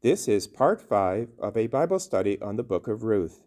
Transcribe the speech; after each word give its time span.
This 0.00 0.28
is 0.28 0.46
part 0.46 0.80
five 0.80 1.30
of 1.40 1.56
a 1.56 1.66
Bible 1.66 1.98
study 1.98 2.40
on 2.40 2.54
the 2.54 2.62
book 2.62 2.86
of 2.86 3.02
Ruth. 3.02 3.42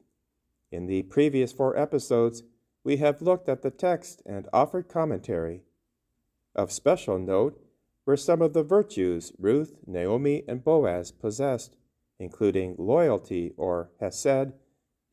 In 0.69 0.85
the 0.85 1.03
previous 1.03 1.53
four 1.53 1.77
episodes, 1.77 2.43
we 2.83 2.97
have 2.97 3.21
looked 3.21 3.47
at 3.47 3.61
the 3.61 3.71
text 3.71 4.21
and 4.25 4.49
offered 4.51 4.89
commentary. 4.89 5.61
Of 6.53 6.73
special 6.73 7.17
note 7.17 7.63
were 8.05 8.17
some 8.17 8.41
of 8.41 8.51
the 8.51 8.63
virtues 8.63 9.31
Ruth, 9.39 9.77
Naomi, 9.87 10.43
and 10.45 10.61
Boaz 10.61 11.13
possessed, 11.13 11.77
including 12.19 12.75
loyalty 12.77 13.53
or 13.55 13.91
hesed, 14.01 14.51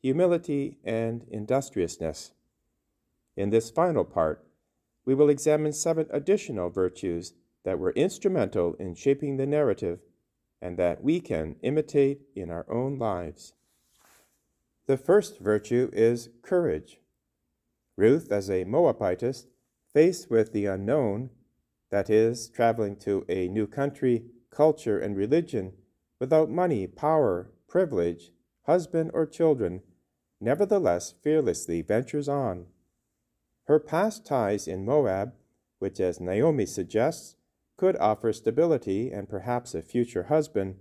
humility, 0.01 0.77
and 0.83 1.25
industriousness. 1.31 2.33
In 3.37 3.49
this 3.49 3.69
final 3.69 4.03
part, 4.03 4.45
we 5.05 5.15
will 5.15 5.29
examine 5.29 5.71
seven 5.71 6.05
additional 6.09 6.69
virtues 6.69 7.31
that 7.63 7.79
were 7.79 7.91
instrumental 7.91 8.73
in 8.73 8.93
shaping 8.93 9.37
the 9.37 9.47
narrative 9.47 9.99
and 10.61 10.77
that 10.77 11.03
we 11.03 11.19
can 11.19 11.55
imitate 11.61 12.21
in 12.35 12.49
our 12.49 12.65
own 12.69 12.97
lives. 12.97 13.53
The 14.87 14.97
first 14.97 15.39
virtue 15.39 15.89
is 15.93 16.29
courage. 16.41 16.99
Ruth, 17.95 18.31
as 18.31 18.49
a 18.49 18.63
Moabitess, 18.63 19.45
faced 19.93 20.29
with 20.29 20.51
the 20.53 20.65
unknown, 20.65 21.29
that 21.91 22.09
is, 22.09 22.49
traveling 22.49 22.95
to 22.97 23.25
a 23.27 23.47
new 23.47 23.67
country, 23.67 24.25
culture, 24.51 24.99
and 24.99 25.15
religion 25.17 25.73
without 26.19 26.49
money, 26.49 26.87
power, 26.87 27.51
privilege, 27.67 28.31
husband, 28.63 29.11
or 29.13 29.25
children, 29.25 29.81
nevertheless 30.41 31.13
fearlessly 31.23 31.81
ventures 31.81 32.29
on. 32.29 32.65
Her 33.65 33.79
past 33.79 34.25
ties 34.25 34.67
in 34.67 34.85
Moab, 34.85 35.33
which, 35.79 35.99
as 35.99 36.19
Naomi 36.19 36.65
suggests, 36.65 37.35
could 37.79 37.95
offer 37.95 38.33
stability 38.33 39.09
and 39.09 39.29
perhaps 39.29 39.73
a 39.73 39.81
future 39.81 40.23
husband, 40.23 40.75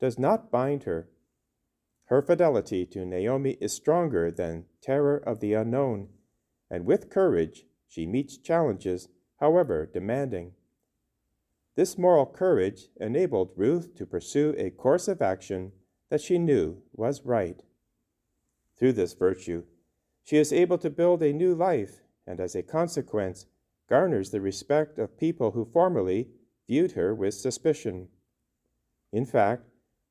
does 0.00 0.18
not 0.18 0.50
bind 0.50 0.82
her. 0.82 1.08
Her 2.06 2.20
fidelity 2.20 2.84
to 2.86 3.06
Naomi 3.06 3.56
is 3.60 3.72
stronger 3.72 4.32
than 4.32 4.64
terror 4.82 5.16
of 5.16 5.38
the 5.38 5.54
unknown, 5.54 6.08
and 6.68 6.84
with 6.84 7.08
courage 7.08 7.66
she 7.86 8.04
meets 8.04 8.36
challenges, 8.36 9.06
however 9.38 9.88
demanding. 9.94 10.50
This 11.76 11.96
moral 11.96 12.26
courage 12.26 12.88
enabled 13.00 13.52
Ruth 13.54 13.94
to 13.94 14.04
pursue 14.04 14.52
a 14.58 14.70
course 14.70 15.06
of 15.06 15.22
action 15.22 15.70
that 16.08 16.20
she 16.20 16.36
knew 16.36 16.82
was 16.92 17.24
right. 17.24 17.62
Through 18.76 18.94
this 18.94 19.12
virtue, 19.12 19.62
she 20.24 20.36
is 20.36 20.52
able 20.52 20.78
to 20.78 20.90
build 20.90 21.22
a 21.22 21.32
new 21.32 21.54
life 21.54 22.00
and, 22.26 22.40
as 22.40 22.56
a 22.56 22.64
consequence, 22.64 23.46
garners 23.88 24.32
the 24.32 24.40
respect 24.40 24.98
of 24.98 25.16
people 25.16 25.52
who 25.52 25.64
formerly 25.64 26.26
viewed 26.70 26.92
her 26.92 27.12
with 27.12 27.34
suspicion. 27.34 28.06
In 29.12 29.26
fact, 29.26 29.64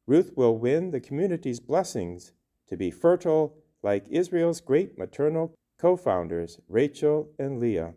Ruth 0.06 0.34
will 0.36 0.58
win 0.58 0.92
the 0.92 1.00
community's 1.00 1.62
blessings 1.62 2.34
to 2.68 2.76
be 2.76 2.92
fertile 2.92 3.56
like 3.82 4.10
Israel's 4.10 4.60
great 4.60 4.98
maternal 4.98 5.56
co 5.80 5.96
founders, 5.96 6.60
Rachel 6.68 7.30
and 7.40 7.62
Leah. 7.62 7.94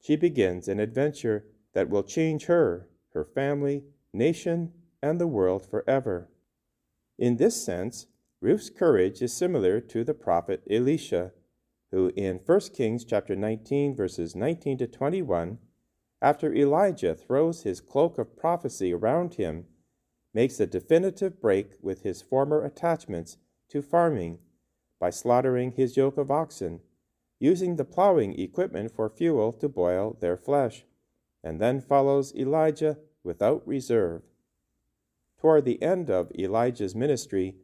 She 0.00 0.16
begins 0.16 0.66
an 0.66 0.80
adventure 0.80 1.44
that 1.74 1.90
will 1.90 2.02
change 2.02 2.46
her, 2.46 2.88
her 3.12 3.22
family, 3.22 3.84
nation, 4.14 4.72
and 5.02 5.20
the 5.20 5.26
world 5.26 5.66
forever. 5.66 6.30
In 7.18 7.36
this 7.36 7.62
sense, 7.62 8.06
Ruth's 8.40 8.70
courage 8.70 9.20
is 9.20 9.34
similar 9.34 9.78
to 9.82 10.04
the 10.04 10.14
prophet 10.14 10.62
Elisha, 10.70 11.32
who 11.90 12.10
in 12.16 12.40
1 12.46 12.60
Kings 12.74 13.04
chapter 13.04 13.36
19 13.36 13.94
verses 13.94 14.34
19 14.34 14.78
to 14.78 14.86
21 14.86 15.58
after 16.24 16.54
Elijah 16.54 17.14
throws 17.14 17.64
his 17.64 17.82
cloak 17.82 18.16
of 18.16 18.34
prophecy 18.34 18.94
around 18.94 19.34
him, 19.34 19.66
makes 20.32 20.58
a 20.58 20.66
definitive 20.66 21.38
break 21.38 21.72
with 21.82 22.02
his 22.02 22.22
former 22.22 22.64
attachments 22.64 23.36
to 23.68 23.82
farming 23.82 24.38
by 24.98 25.10
slaughtering 25.10 25.72
his 25.72 25.98
yoke 25.98 26.16
of 26.16 26.30
oxen, 26.30 26.80
using 27.38 27.76
the 27.76 27.84
plowing 27.84 28.38
equipment 28.40 28.90
for 28.90 29.10
fuel 29.10 29.52
to 29.52 29.68
boil 29.68 30.16
their 30.22 30.34
flesh, 30.34 30.86
and 31.42 31.60
then 31.60 31.78
follows 31.78 32.34
Elijah 32.34 32.96
without 33.22 33.60
reserve. 33.68 34.22
Toward 35.38 35.66
the 35.66 35.82
end 35.82 36.08
of 36.08 36.32
Elijah's 36.38 36.94
ministry, 36.94 37.56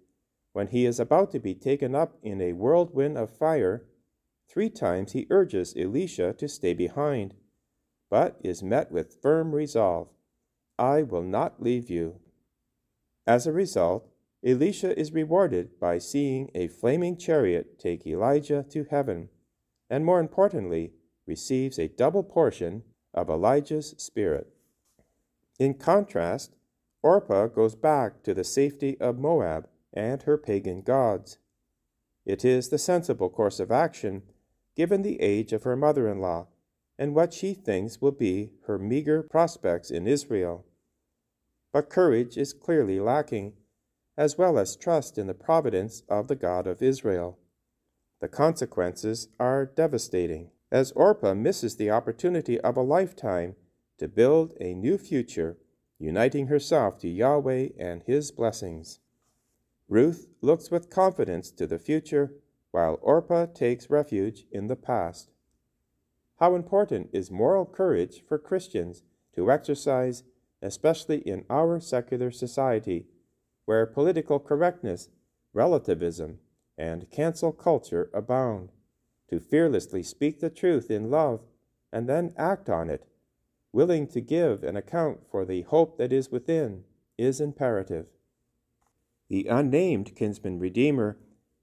when 0.52 0.66
he 0.66 0.84
is 0.84 1.00
about 1.00 1.30
to 1.30 1.38
be 1.38 1.54
taken 1.54 1.94
up 1.94 2.18
in 2.22 2.42
a 2.42 2.52
whirlwind 2.52 3.16
of 3.16 3.30
fire, 3.30 3.86
three 4.46 4.68
times 4.68 5.12
he 5.12 5.26
urges 5.30 5.74
Elisha 5.78 6.34
to 6.34 6.46
stay 6.46 6.74
behind 6.74 7.34
but 8.10 8.38
is 8.42 8.62
met 8.62 8.90
with 8.90 9.22
firm 9.22 9.54
resolve 9.54 10.08
I 10.78 11.02
will 11.02 11.22
not 11.22 11.62
leave 11.62 11.90
you. 11.90 12.20
As 13.26 13.46
a 13.46 13.52
result, 13.52 14.08
Elisha 14.42 14.98
is 14.98 15.12
rewarded 15.12 15.78
by 15.78 15.98
seeing 15.98 16.50
a 16.54 16.68
flaming 16.68 17.18
chariot 17.18 17.78
take 17.78 18.06
Elijah 18.06 18.64
to 18.70 18.84
heaven, 18.84 19.28
and 19.90 20.06
more 20.06 20.18
importantly, 20.18 20.92
receives 21.26 21.78
a 21.78 21.88
double 21.88 22.22
portion 22.22 22.82
of 23.12 23.28
Elijah's 23.28 23.94
spirit. 23.98 24.48
In 25.58 25.74
contrast, 25.74 26.56
Orpah 27.02 27.48
goes 27.48 27.74
back 27.74 28.22
to 28.22 28.32
the 28.32 28.44
safety 28.44 28.98
of 29.00 29.18
Moab 29.18 29.68
and 29.92 30.22
her 30.22 30.38
pagan 30.38 30.80
gods. 30.80 31.38
It 32.24 32.44
is 32.44 32.70
the 32.70 32.78
sensible 32.78 33.28
course 33.28 33.60
of 33.60 33.70
action, 33.70 34.22
given 34.74 35.02
the 35.02 35.20
age 35.20 35.52
of 35.52 35.64
her 35.64 35.76
mother 35.76 36.08
in 36.08 36.20
law 36.20 36.46
and 37.00 37.14
what 37.14 37.32
she 37.32 37.54
thinks 37.54 38.02
will 38.02 38.12
be 38.12 38.50
her 38.66 38.78
meager 38.78 39.22
prospects 39.22 39.90
in 39.90 40.06
Israel. 40.06 40.66
But 41.72 41.88
courage 41.88 42.36
is 42.36 42.52
clearly 42.52 43.00
lacking, 43.00 43.54
as 44.18 44.36
well 44.36 44.58
as 44.58 44.76
trust 44.76 45.16
in 45.16 45.26
the 45.26 45.32
providence 45.32 46.02
of 46.10 46.28
the 46.28 46.36
God 46.36 46.66
of 46.66 46.82
Israel. 46.82 47.38
The 48.20 48.28
consequences 48.28 49.28
are 49.40 49.64
devastating, 49.64 50.50
as 50.70 50.92
Orpah 50.92 51.32
misses 51.32 51.76
the 51.76 51.90
opportunity 51.90 52.60
of 52.60 52.76
a 52.76 52.82
lifetime 52.82 53.56
to 53.96 54.06
build 54.06 54.52
a 54.60 54.74
new 54.74 54.98
future, 54.98 55.56
uniting 55.98 56.48
herself 56.48 56.98
to 56.98 57.08
Yahweh 57.08 57.68
and 57.78 58.02
His 58.02 58.30
blessings. 58.30 59.00
Ruth 59.88 60.26
looks 60.42 60.70
with 60.70 60.90
confidence 60.90 61.50
to 61.52 61.66
the 61.66 61.78
future, 61.78 62.34
while 62.72 62.98
Orpah 63.00 63.46
takes 63.46 63.88
refuge 63.88 64.44
in 64.52 64.66
the 64.66 64.76
past. 64.76 65.30
How 66.40 66.54
important 66.54 67.10
is 67.12 67.30
moral 67.30 67.66
courage 67.66 68.22
for 68.26 68.38
Christians 68.38 69.02
to 69.34 69.50
exercise, 69.50 70.24
especially 70.62 71.18
in 71.18 71.44
our 71.50 71.78
secular 71.80 72.30
society, 72.30 73.06
where 73.66 73.84
political 73.84 74.40
correctness, 74.40 75.10
relativism, 75.52 76.38
and 76.78 77.10
cancel 77.10 77.52
culture 77.52 78.10
abound, 78.14 78.70
to 79.28 79.38
fearlessly 79.38 80.02
speak 80.02 80.40
the 80.40 80.48
truth 80.48 80.90
in 80.90 81.10
love 81.10 81.42
and 81.92 82.08
then 82.08 82.32
act 82.38 82.70
on 82.70 82.88
it, 82.88 83.06
willing 83.70 84.06
to 84.06 84.20
give 84.22 84.62
an 84.62 84.76
account 84.76 85.20
for 85.30 85.44
the 85.44 85.62
hope 85.62 85.98
that 85.98 86.12
is 86.12 86.30
within, 86.30 86.84
is 87.18 87.40
imperative. 87.40 88.06
The 89.28 89.46
unnamed 89.46 90.16
kinsman 90.16 90.58
redeemer, 90.58 91.18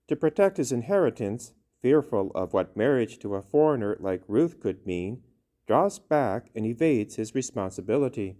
to 0.07 0.15
protect 0.15 0.57
his 0.57 0.71
inheritance, 0.71 1.53
fearful 1.81 2.31
of 2.35 2.53
what 2.53 2.77
marriage 2.77 3.19
to 3.19 3.35
a 3.35 3.41
foreigner 3.41 3.97
like 3.99 4.23
Ruth 4.27 4.59
could 4.59 4.85
mean, 4.85 5.23
draws 5.67 5.99
back 5.99 6.49
and 6.55 6.65
evades 6.65 7.15
his 7.15 7.35
responsibility. 7.35 8.37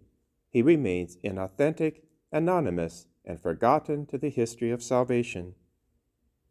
He 0.50 0.62
remains 0.62 1.18
inauthentic, 1.24 2.02
anonymous, 2.32 3.06
and 3.26 3.40
forgotten 3.40 4.06
to 4.08 4.18
the 4.18 4.30
history 4.30 4.72
of 4.72 4.82
salvation. 4.82 5.54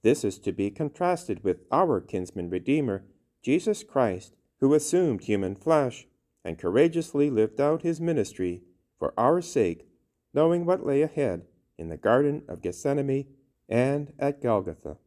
This 0.02 0.22
is 0.24 0.38
to 0.40 0.52
be 0.52 0.70
contrasted 0.70 1.42
with 1.42 1.64
our 1.72 2.00
kinsman 2.00 2.50
redeemer, 2.50 3.04
Jesus 3.42 3.82
Christ, 3.82 4.36
who 4.60 4.74
assumed 4.74 5.24
human 5.24 5.56
flesh 5.56 6.06
and 6.44 6.58
courageously 6.58 7.30
lived 7.30 7.60
out 7.60 7.82
his 7.82 8.00
ministry 8.00 8.62
for 8.98 9.12
our 9.18 9.40
sake, 9.40 9.88
knowing 10.32 10.64
what 10.64 10.86
lay 10.86 11.02
ahead 11.02 11.46
in 11.76 11.88
the 11.88 11.96
Garden 11.96 12.42
of 12.48 12.62
Gethsemane 12.62 13.26
and 13.68 14.12
at 14.18 14.40
Golgotha. 14.40 14.98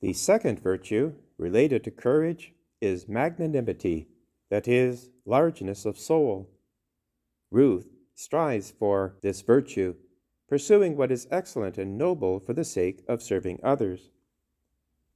The 0.00 0.12
second 0.14 0.60
virtue, 0.60 1.14
related 1.36 1.84
to 1.84 1.90
courage, 1.90 2.54
is 2.80 3.08
magnanimity, 3.08 4.08
that 4.48 4.66
is, 4.66 5.10
largeness 5.26 5.84
of 5.84 5.98
soul. 5.98 6.48
Ruth 7.50 7.88
strives 8.14 8.70
for 8.70 9.16
this 9.20 9.42
virtue, 9.42 9.94
pursuing 10.48 10.96
what 10.96 11.12
is 11.12 11.28
excellent 11.30 11.76
and 11.76 11.98
noble 11.98 12.40
for 12.40 12.54
the 12.54 12.64
sake 12.64 13.04
of 13.06 13.22
serving 13.22 13.60
others. 13.62 14.10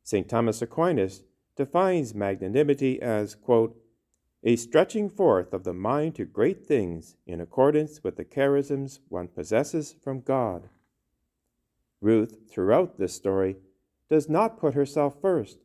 St. 0.03 0.29
Thomas 0.29 0.61
Aquinas 0.61 1.23
defines 1.57 2.15
magnanimity 2.15 3.01
as, 3.01 3.35
quote, 3.35 3.77
a 4.43 4.57
stretching 4.57 5.09
forth 5.09 5.55
of 5.55 5.65
the 5.65 5.73
mind 5.73 6.15
to 6.17 6.27
great 6.27 6.67
things 6.67 7.17
in 7.27 7.41
accordance 7.41 8.05
with 8.05 8.17
the 8.17 8.25
charisms 8.25 8.99
one 9.09 9.29
possesses 9.29 9.95
from 10.03 10.21
God. 10.21 10.69
Ruth, 12.03 12.37
throughout 12.51 12.99
this 12.99 13.15
story, 13.15 13.57
does 14.11 14.29
not 14.29 14.59
put 14.59 14.75
herself 14.75 15.21
first. 15.21 15.59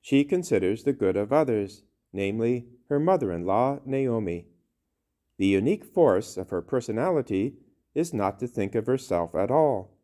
She 0.00 0.24
considers 0.24 0.84
the 0.84 0.92
good 0.92 1.16
of 1.16 1.32
others, 1.32 1.82
namely 2.12 2.66
her 2.88 3.00
mother 3.00 3.32
in 3.32 3.44
law, 3.44 3.80
Naomi. 3.84 4.46
The 5.38 5.46
unique 5.46 5.84
force 5.84 6.36
of 6.36 6.50
her 6.50 6.62
personality 6.62 7.54
is 7.94 8.14
not 8.14 8.38
to 8.38 8.46
think 8.46 8.74
of 8.74 8.86
herself 8.86 9.34
at 9.34 9.50
all. 9.50 9.96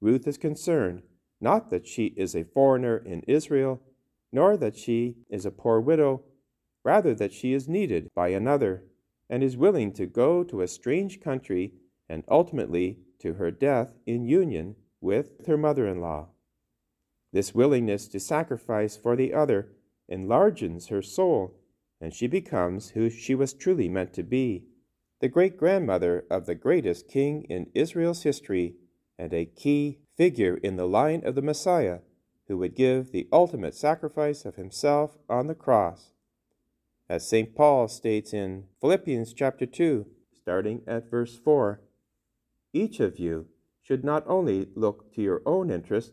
Ruth 0.00 0.26
is 0.26 0.38
concerned 0.38 1.02
not 1.40 1.70
that 1.70 1.86
she 1.86 2.06
is 2.16 2.34
a 2.34 2.44
foreigner 2.44 2.98
in 2.98 3.22
Israel, 3.26 3.80
nor 4.32 4.56
that 4.56 4.76
she 4.76 5.16
is 5.28 5.46
a 5.46 5.50
poor 5.50 5.80
widow, 5.80 6.22
rather 6.84 7.14
that 7.14 7.32
she 7.32 7.52
is 7.52 7.68
needed 7.68 8.08
by 8.14 8.28
another, 8.28 8.84
and 9.28 9.42
is 9.42 9.56
willing 9.56 9.92
to 9.92 10.06
go 10.06 10.44
to 10.44 10.60
a 10.60 10.68
strange 10.68 11.20
country 11.20 11.72
and 12.08 12.24
ultimately 12.28 12.98
to 13.20 13.34
her 13.34 13.50
death 13.50 13.94
in 14.06 14.24
union 14.24 14.74
with 15.00 15.46
her 15.46 15.56
mother 15.56 15.86
in 15.86 16.00
law. 16.00 16.28
This 17.32 17.54
willingness 17.54 18.08
to 18.08 18.20
sacrifice 18.20 18.96
for 18.96 19.16
the 19.16 19.32
other 19.32 19.68
enlarges 20.08 20.88
her 20.88 21.02
soul, 21.02 21.54
and 22.00 22.12
she 22.12 22.26
becomes 22.26 22.90
who 22.90 23.08
she 23.10 23.34
was 23.34 23.52
truly 23.52 23.88
meant 23.88 24.12
to 24.14 24.22
be 24.22 24.64
the 25.20 25.28
great 25.28 25.56
grandmother 25.58 26.24
of 26.30 26.46
the 26.46 26.54
greatest 26.54 27.06
king 27.06 27.44
in 27.44 27.70
Israel's 27.74 28.22
history 28.22 28.74
and 29.18 29.34
a 29.34 29.44
key 29.44 29.98
figure 30.16 30.56
in 30.56 30.76
the 30.76 30.88
line 30.88 31.22
of 31.24 31.34
the 31.34 31.42
Messiah 31.42 31.98
who 32.48 32.56
would 32.56 32.74
give 32.74 33.12
the 33.12 33.28
ultimate 33.30 33.74
sacrifice 33.74 34.44
of 34.44 34.56
himself 34.56 35.18
on 35.28 35.46
the 35.46 35.54
cross. 35.54 36.12
As 37.08 37.28
St. 37.28 37.54
Paul 37.54 37.86
states 37.86 38.32
in 38.32 38.64
Philippians 38.80 39.34
chapter 39.34 39.66
2, 39.66 40.06
starting 40.32 40.82
at 40.86 41.10
verse 41.10 41.38
4, 41.38 41.80
each 42.72 42.98
of 42.98 43.18
you 43.18 43.46
should 43.82 44.04
not 44.04 44.24
only 44.26 44.68
look 44.74 45.12
to 45.14 45.22
your 45.22 45.42
own 45.44 45.70
interest, 45.70 46.12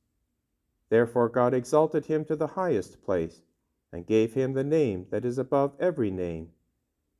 Therefore 0.91 1.29
God 1.29 1.53
exalted 1.53 2.07
him 2.07 2.25
to 2.25 2.35
the 2.35 2.47
highest 2.47 3.01
place, 3.01 3.41
and 3.93 4.05
gave 4.05 4.33
him 4.33 4.51
the 4.51 4.63
name 4.63 5.07
that 5.09 5.23
is 5.23 5.37
above 5.37 5.73
every 5.79 6.11
name, 6.11 6.49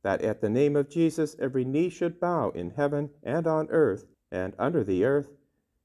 that 0.02 0.20
at 0.20 0.42
the 0.42 0.50
name 0.50 0.76
of 0.76 0.90
Jesus 0.90 1.34
every 1.38 1.64
knee 1.64 1.88
should 1.88 2.20
bow 2.20 2.50
in 2.50 2.72
heaven 2.72 3.08
and 3.22 3.46
on 3.46 3.68
earth 3.70 4.04
and 4.30 4.54
under 4.58 4.84
the 4.84 5.04
earth, 5.04 5.30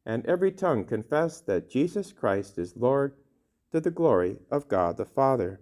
and 0.06 0.25
every 0.25 0.51
tongue 0.51 0.84
confess 0.84 1.39
that 1.39 1.69
Jesus 1.69 2.12
Christ 2.12 2.57
is 2.57 2.75
Lord, 2.75 3.13
to 3.72 3.80
the 3.80 3.92
glory 3.92 4.39
of 4.51 4.68
God 4.68 4.98
the 4.98 5.06
Father. 5.06 5.62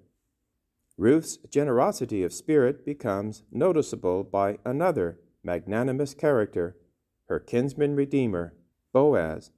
Ruth's 0.98 1.38
generosity 1.52 2.24
of 2.24 2.34
spirit 2.34 2.84
becomes 2.84 3.44
noticeable 3.52 4.24
by 4.24 4.58
another 4.66 5.20
magnanimous 5.44 6.16
character, 6.16 6.76
her 7.28 7.40
kinsman 7.40 7.96
redeemer, 7.96 8.56
Boaz, 8.94 9.52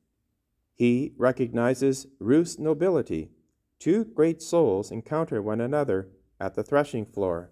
he 0.78 1.12
recognizes 1.18 2.06
Ruth's 2.20 2.60
nobility. 2.60 3.32
Two 3.80 4.06
great 4.06 4.44
souls 4.44 4.92
encounter 4.92 5.42
one 5.42 5.60
another 5.60 6.10
at 6.40 6.54
the 6.54 6.64
threshing 6.64 7.06
floor. 7.06 7.52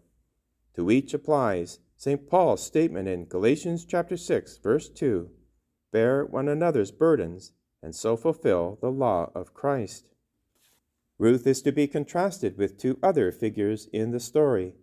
To 0.75 0.91
each 0.91 1.11
applies 1.13 1.79
St. 1.97 2.29
Paul's 2.29 2.63
statement 2.63 3.07
in 3.07 3.25
Galatians 3.25 3.83
chapter 3.83 4.15
6 4.15 4.59
verse 4.59 4.89
2, 4.89 5.31
bear 5.91 6.23
one 6.23 6.47
another's 6.47 6.91
burdens 6.91 7.53
and 7.81 7.95
so 7.95 8.15
fulfill 8.15 8.77
the 8.79 8.91
law 8.91 9.31
of 9.33 9.55
Christ. 9.55 10.09
Ruth 11.17 11.47
is 11.47 11.63
to 11.63 11.71
be 11.71 11.87
contrasted 11.87 12.57
with 12.57 12.77
two 12.77 12.99
other 13.01 13.31
figures 13.31 13.87
in 13.91 14.11
the 14.11 14.19
story. 14.19 14.75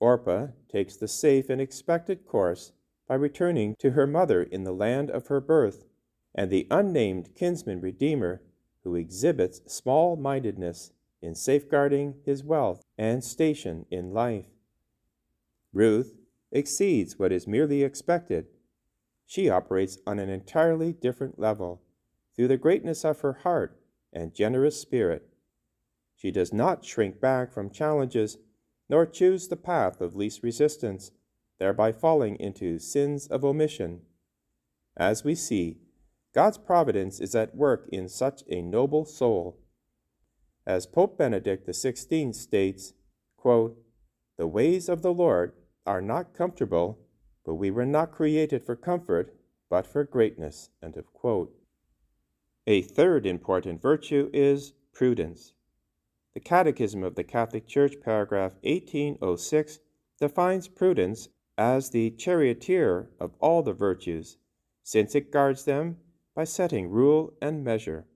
Orpah 0.00 0.48
takes 0.70 0.96
the 0.96 1.08
safe 1.08 1.48
and 1.48 1.60
expected 1.60 2.26
course 2.26 2.72
by 3.08 3.14
returning 3.14 3.74
to 3.78 3.92
her 3.92 4.06
mother 4.06 4.42
in 4.42 4.64
the 4.64 4.72
land 4.72 5.08
of 5.10 5.28
her 5.28 5.40
birth 5.40 5.84
and 6.34 6.50
the 6.50 6.66
unnamed 6.70 7.34
kinsman 7.34 7.80
redeemer 7.80 8.40
who 8.84 8.94
exhibits 8.94 9.60
small 9.66 10.16
mindedness 10.16 10.92
in 11.22 11.34
safeguarding 11.34 12.14
his 12.24 12.42
wealth 12.42 12.82
and 12.96 13.22
station 13.22 13.84
in 13.90 14.12
life. 14.12 14.46
Ruth 15.72 16.14
exceeds 16.50 17.18
what 17.18 17.32
is 17.32 17.46
merely 17.46 17.82
expected. 17.82 18.46
She 19.26 19.48
operates 19.48 19.98
on 20.06 20.18
an 20.18 20.28
entirely 20.28 20.92
different 20.92 21.38
level 21.38 21.82
through 22.34 22.48
the 22.48 22.56
greatness 22.56 23.04
of 23.04 23.20
her 23.20 23.34
heart 23.44 23.78
and 24.12 24.34
generous 24.34 24.80
spirit. 24.80 25.28
She 26.16 26.30
does 26.30 26.52
not 26.52 26.84
shrink 26.84 27.20
back 27.20 27.52
from 27.52 27.70
challenges 27.70 28.38
nor 28.88 29.06
choose 29.06 29.46
the 29.46 29.56
path 29.56 30.00
of 30.00 30.16
least 30.16 30.42
resistance, 30.42 31.12
thereby 31.58 31.92
falling 31.92 32.34
into 32.40 32.78
sins 32.78 33.28
of 33.28 33.44
omission. 33.44 34.00
As 34.96 35.22
we 35.22 35.36
see, 35.36 35.78
God's 36.32 36.58
providence 36.58 37.18
is 37.18 37.34
at 37.34 37.56
work 37.56 37.88
in 37.90 38.08
such 38.08 38.42
a 38.48 38.62
noble 38.62 39.04
soul. 39.04 39.58
As 40.64 40.86
Pope 40.86 41.18
Benedict 41.18 41.66
XVI 41.66 42.34
states, 42.34 42.92
quote, 43.36 43.76
The 44.36 44.46
ways 44.46 44.88
of 44.88 45.02
the 45.02 45.12
Lord 45.12 45.54
are 45.86 46.00
not 46.00 46.34
comfortable, 46.34 47.00
but 47.44 47.54
we 47.54 47.70
were 47.70 47.86
not 47.86 48.12
created 48.12 48.64
for 48.64 48.76
comfort, 48.76 49.34
but 49.68 49.86
for 49.86 50.04
greatness. 50.04 50.70
A 52.66 52.82
third 52.82 53.26
important 53.26 53.82
virtue 53.82 54.30
is 54.32 54.74
prudence. 54.92 55.54
The 56.34 56.40
Catechism 56.40 57.02
of 57.02 57.16
the 57.16 57.24
Catholic 57.24 57.66
Church, 57.66 57.94
paragraph 58.00 58.52
1806, 58.62 59.80
defines 60.20 60.68
prudence 60.68 61.28
as 61.58 61.90
the 61.90 62.10
charioteer 62.10 63.10
of 63.18 63.34
all 63.40 63.64
the 63.64 63.72
virtues, 63.72 64.36
since 64.84 65.16
it 65.16 65.32
guards 65.32 65.64
them 65.64 65.96
by 66.40 66.44
setting 66.44 66.88
rule 66.88 67.34
and 67.42 67.62
measure. 67.62 68.06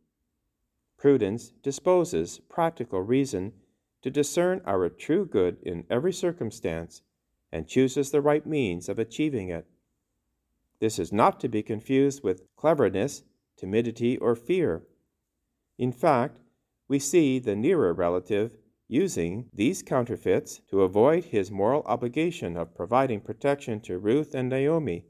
Prudence 0.97 1.53
disposes 1.63 2.39
practical 2.49 3.03
reason 3.03 3.53
to 4.01 4.11
discern 4.11 4.63
our 4.65 4.89
true 4.89 5.27
good 5.27 5.59
in 5.63 5.85
every 5.91 6.11
circumstance 6.11 7.03
and 7.53 7.69
chooses 7.69 8.11
the 8.11 8.23
right 8.23 8.47
means 8.47 8.89
of 8.89 8.99
achieving 8.99 9.51
it. 9.51 9.67
This 10.81 10.99
is 10.99 11.13
not 11.13 11.39
to 11.41 11.51
be 11.51 11.63
confused 11.63 12.25
with 12.25 12.45
cleverness, 12.57 13.25
timidity, 13.59 14.17
or 14.17 14.35
fear. 14.35 14.85
In 15.77 15.93
fact, 15.93 16.41
we 16.89 16.99
see 16.99 17.39
the 17.39 17.55
nearer 17.55 17.93
relative 17.93 18.57
using 18.89 19.51
these 19.53 19.83
counterfeits 19.83 20.63
to 20.71 20.81
avoid 20.81 21.25
his 21.25 21.51
moral 21.51 21.83
obligation 21.83 22.57
of 22.57 22.75
providing 22.75 23.21
protection 23.21 23.81
to 23.81 23.99
Ruth 23.99 24.35
and 24.35 24.49
Naomi, 24.49 25.05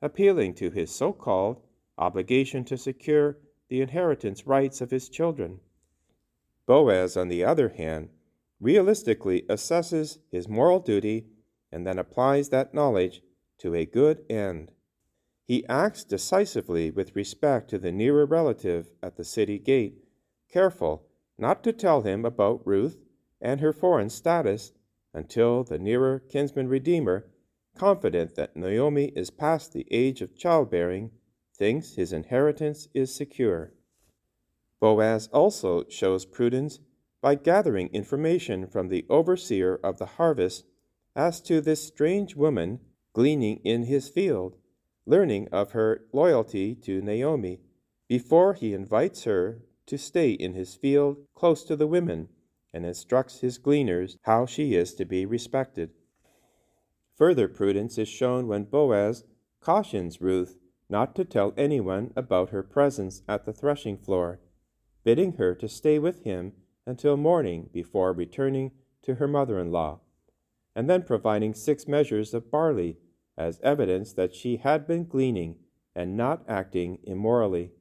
appealing 0.00 0.54
to 0.54 0.70
his 0.70 0.90
so 0.90 1.12
called 1.12 1.60
obligation 1.98 2.64
to 2.64 2.76
secure 2.76 3.38
the 3.68 3.80
inheritance 3.80 4.46
rights 4.46 4.80
of 4.80 4.90
his 4.90 5.08
children. 5.08 5.60
Boaz, 6.66 7.16
on 7.16 7.28
the 7.28 7.44
other 7.44 7.70
hand, 7.70 8.10
realistically 8.60 9.42
assesses 9.48 10.18
his 10.30 10.48
moral 10.48 10.80
duty 10.80 11.26
and 11.70 11.86
then 11.86 11.98
applies 11.98 12.48
that 12.48 12.74
knowledge 12.74 13.22
to 13.58 13.74
a 13.74 13.86
good 13.86 14.24
end. 14.30 14.70
He 15.44 15.66
acts 15.68 16.04
decisively 16.04 16.90
with 16.90 17.14
respect 17.14 17.70
to 17.70 17.78
the 17.78 17.92
nearer 17.92 18.26
relative 18.26 18.90
at 19.02 19.16
the 19.16 19.24
city 19.24 19.58
gate, 19.58 20.04
careful 20.50 21.06
not 21.38 21.62
to 21.64 21.72
tell 21.72 22.02
him 22.02 22.24
about 22.24 22.66
Ruth 22.66 22.98
and 23.40 23.60
her 23.60 23.72
foreign 23.72 24.10
status 24.10 24.72
until 25.12 25.62
the 25.64 25.78
nearer 25.78 26.18
kinsman 26.18 26.68
redeemer, 26.68 27.26
confident 27.76 28.34
that 28.34 28.56
Naomi 28.56 29.12
is 29.14 29.30
past 29.30 29.72
the 29.72 29.86
age 29.90 30.20
of 30.22 30.36
childbearing, 30.36 31.10
thinks 31.56 31.94
his 31.94 32.12
inheritance 32.12 32.88
is 32.94 33.14
secure. 33.14 33.72
Boaz 34.80 35.28
also 35.32 35.84
shows 35.88 36.24
prudence 36.24 36.78
by 37.22 37.34
gathering 37.34 37.88
information 37.88 38.66
from 38.66 38.88
the 38.88 39.06
overseer 39.08 39.80
of 39.82 39.98
the 39.98 40.06
harvest 40.06 40.64
as 41.14 41.40
to 41.40 41.60
this 41.60 41.82
strange 41.82 42.36
woman 42.36 42.78
gleaning 43.14 43.56
in 43.64 43.84
his 43.84 44.08
field, 44.08 44.56
learning 45.06 45.48
of 45.50 45.72
her 45.72 46.02
loyalty 46.12 46.74
to 46.74 47.00
Naomi, 47.00 47.58
before 48.08 48.52
he 48.52 48.74
invites 48.74 49.24
her 49.24 49.62
to 49.86 49.96
stay 49.96 50.32
in 50.32 50.52
his 50.52 50.74
field 50.74 51.16
close 51.34 51.64
to 51.64 51.76
the 51.76 51.86
women 51.86 52.28
and 52.74 52.84
instructs 52.84 53.40
his 53.40 53.56
gleaners 53.58 54.18
how 54.22 54.44
she 54.44 54.74
is 54.74 54.94
to 54.94 55.06
be 55.06 55.24
respected. 55.24 55.90
Further 57.16 57.48
prudence 57.48 57.96
is 57.96 58.08
shown 58.08 58.46
when 58.46 58.64
Boaz 58.64 59.24
cautions 59.60 60.20
Ruth 60.20 60.58
not 60.88 61.14
to 61.14 61.24
tell 61.24 61.52
anyone 61.56 62.12
about 62.16 62.50
her 62.50 62.62
presence 62.62 63.22
at 63.28 63.44
the 63.44 63.52
threshing 63.52 63.96
floor, 63.96 64.40
bidding 65.04 65.32
her 65.32 65.54
to 65.54 65.68
stay 65.68 65.98
with 65.98 66.22
him 66.24 66.52
until 66.86 67.16
morning 67.16 67.68
before 67.72 68.12
returning 68.12 68.70
to 69.02 69.16
her 69.16 69.26
mother 69.26 69.58
in 69.58 69.72
law, 69.72 70.00
and 70.74 70.88
then 70.88 71.02
providing 71.02 71.54
six 71.54 71.88
measures 71.88 72.34
of 72.34 72.50
barley 72.50 72.98
as 73.36 73.60
evidence 73.62 74.12
that 74.12 74.34
she 74.34 74.58
had 74.58 74.86
been 74.86 75.04
gleaning 75.04 75.56
and 75.94 76.16
not 76.16 76.44
acting 76.48 76.98
immorally. 77.04 77.72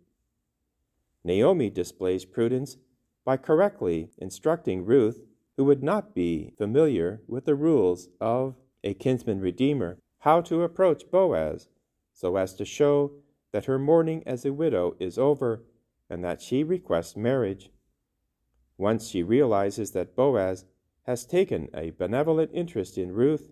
Naomi 1.24 1.70
displays 1.70 2.26
prudence 2.26 2.78
by 3.24 3.38
correctly 3.38 4.10
instructing 4.18 4.86
Ruth, 4.86 5.22
who 5.58 5.64
would 5.66 5.84
not 5.84 6.14
be 6.14 6.52
familiar 6.58 7.22
with 7.28 7.46
the 7.46 7.56
rules 7.56 8.10
of 8.22 8.56
a 8.84 8.94
kinsman 8.94 9.40
redeemer, 9.40 9.98
how 10.20 10.42
to 10.42 10.64
approach 10.64 11.10
Boaz 11.10 11.68
so 12.16 12.38
as 12.38 12.56
to 12.56 12.66
show 12.66 13.12
that 13.52 13.66
her 13.66 13.78
mourning 13.78 14.24
as 14.26 14.46
a 14.46 14.54
widow 14.54 14.96
is 15.00 15.20
over 15.20 15.64
and 16.10 16.24
that 16.24 16.42
she 16.42 16.64
requests 16.64 17.16
marriage. 17.16 17.70
Once 18.78 19.08
she 19.08 19.22
realizes 19.22 19.92
that 19.92 20.16
Boaz 20.16 20.66
has 21.04 21.26
taken 21.26 21.70
a 21.74 21.92
benevolent 21.92 22.50
interest 22.54 22.98
in 22.98 23.12
Ruth, 23.12 23.52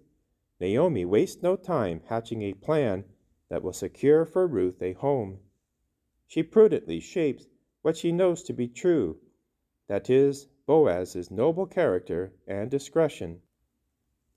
Naomi 0.60 1.05
wastes 1.05 1.43
no 1.43 1.55
time 1.55 2.01
hatching 2.08 2.41
a 2.41 2.53
plan 2.53 3.03
that 3.50 3.62
will 3.62 3.74
secure 3.74 4.25
for 4.25 4.48
Ruth 4.48 4.82
a 4.82 4.93
home. 4.93 5.39
She 6.25 6.41
prudently 6.41 7.00
shapes 7.00 7.46
what 7.82 7.98
she 7.98 8.12
knows 8.12 8.41
to 8.43 8.53
be 8.53 8.67
true 8.67 9.20
that 9.88 10.10
is, 10.10 10.48
Boaz's 10.65 11.29
noble 11.29 11.65
character 11.65 12.34
and 12.48 12.72
discretion. 12.72 13.41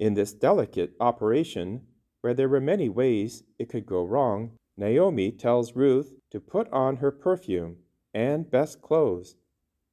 In 0.01 0.15
this 0.15 0.33
delicate 0.33 0.95
operation, 0.99 1.87
where 2.27 2.35
there 2.35 2.49
were 2.49 2.61
many 2.61 2.89
ways 2.89 3.45
it 3.57 3.69
could 3.69 3.87
go 3.87 4.03
wrong, 4.03 4.51
Naomi 4.77 5.31
tells 5.31 5.77
Ruth 5.77 6.13
to 6.29 6.41
put 6.41 6.69
on 6.73 6.97
her 6.97 7.13
perfume 7.13 7.77
and 8.13 8.51
best 8.51 8.83
clothes. 8.83 9.37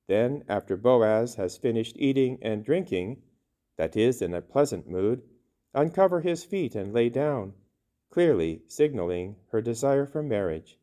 Then, 0.08 0.44
after 0.50 0.76
Boaz 0.76 1.36
has 1.36 1.58
finished 1.58 1.96
eating 2.00 2.40
and 2.42 2.66
drinking, 2.66 3.22
that 3.78 3.96
is, 3.96 4.20
in 4.20 4.34
a 4.34 4.42
pleasant 4.42 4.90
mood, 4.90 5.22
uncover 5.76 6.22
his 6.22 6.44
feet 6.44 6.74
and 6.74 6.92
lay 6.92 7.08
down, 7.08 7.54
clearly 8.10 8.64
signaling 8.66 9.36
her 9.52 9.62
desire 9.62 10.08
for 10.08 10.24
marriage. 10.24 10.80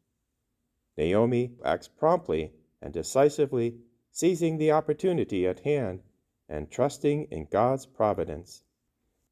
Naomi 0.97 1.57
acts 1.65 1.89
promptly 1.89 2.53
and 2.81 2.93
decisively, 2.93 3.75
seizing 4.13 4.57
the 4.57 4.71
opportunity 4.71 5.49
at 5.49 5.59
hand 5.59 6.05
and 6.49 6.71
trusting 6.71 7.25
in 7.25 7.49
God's 7.51 7.87
providence. 7.87 8.63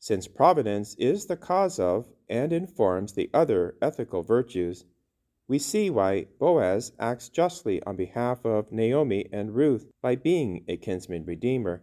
Since 0.00 0.28
providence 0.28 0.95
is 0.95 1.26
the 1.26 1.37
cause 1.37 1.81
of 1.81 2.09
and 2.28 2.52
informs 2.52 3.14
the 3.14 3.28
other 3.35 3.76
ethical 3.83 4.23
virtues, 4.23 4.85
we 5.49 5.59
see 5.59 5.90
why 5.90 6.26
Boaz 6.38 6.93
acts 7.00 7.28
justly 7.28 7.83
on 7.83 7.97
behalf 7.97 8.45
of 8.45 8.71
Naomi 8.71 9.28
and 9.33 9.57
Ruth 9.57 9.90
by 10.00 10.14
being 10.14 10.64
a 10.69 10.76
kinsman 10.76 11.25
redeemer, 11.25 11.83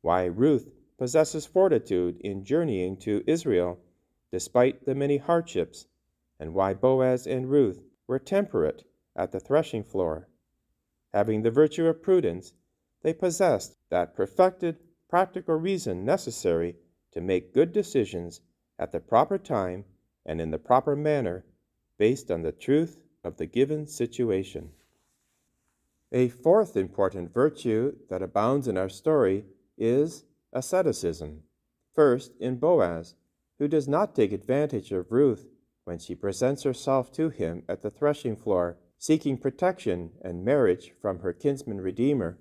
why 0.00 0.24
Ruth 0.24 0.70
possesses 0.96 1.44
fortitude 1.44 2.16
in 2.20 2.42
journeying 2.42 2.96
to 2.98 3.22
Israel 3.26 3.80
despite 4.30 4.86
the 4.86 4.94
many 4.94 5.18
hardships, 5.18 5.88
and 6.40 6.54
why 6.54 6.72
Boaz 6.72 7.26
and 7.26 7.50
Ruth 7.50 7.82
were 8.06 8.18
temperate 8.18 8.84
at 9.14 9.32
the 9.32 9.40
threshing 9.40 9.84
floor. 9.84 10.28
Having 11.12 11.42
the 11.42 11.50
virtue 11.50 11.86
of 11.86 12.02
prudence, 12.02 12.54
they 13.02 13.12
possessed 13.12 13.76
that 13.90 14.14
perfected 14.14 14.78
practical 15.08 15.56
reason 15.56 16.04
necessary 16.04 16.76
to 17.16 17.22
make 17.22 17.54
good 17.54 17.72
decisions 17.72 18.42
at 18.78 18.92
the 18.92 19.00
proper 19.00 19.38
time 19.38 19.86
and 20.26 20.38
in 20.38 20.50
the 20.50 20.58
proper 20.58 20.94
manner 20.94 21.46
based 21.96 22.30
on 22.30 22.42
the 22.42 22.52
truth 22.52 22.98
of 23.24 23.38
the 23.38 23.46
given 23.46 23.86
situation. 23.86 24.68
A 26.12 26.28
fourth 26.28 26.76
important 26.76 27.32
virtue 27.32 27.96
that 28.10 28.20
abounds 28.20 28.68
in 28.68 28.76
our 28.76 28.90
story 28.90 29.46
is 29.78 30.24
asceticism. 30.52 31.42
First, 31.94 32.32
in 32.38 32.56
Boaz, 32.56 33.14
who 33.58 33.66
does 33.66 33.88
not 33.88 34.14
take 34.14 34.32
advantage 34.32 34.92
of 34.92 35.10
Ruth 35.10 35.48
when 35.84 35.98
she 35.98 36.14
presents 36.14 36.64
herself 36.64 37.10
to 37.12 37.30
him 37.30 37.62
at 37.66 37.80
the 37.80 37.90
threshing 37.90 38.36
floor, 38.36 38.76
seeking 38.98 39.38
protection 39.38 40.10
and 40.20 40.44
marriage 40.44 40.92
from 41.00 41.20
her 41.20 41.32
kinsman 41.32 41.80
redeemer. 41.80 42.36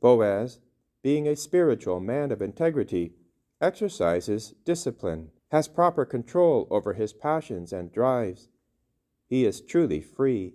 Boaz, 0.00 0.58
being 1.00 1.28
a 1.28 1.36
spiritual 1.36 2.00
man 2.00 2.32
of 2.32 2.42
integrity, 2.42 3.12
exercises 3.60 4.54
discipline, 4.64 5.30
has 5.50 5.68
proper 5.68 6.04
control 6.04 6.66
over 6.70 6.94
his 6.94 7.12
passions 7.12 7.72
and 7.72 7.92
drives. 7.92 8.48
He 9.28 9.44
is 9.44 9.60
truly 9.60 10.00
free. 10.00 10.54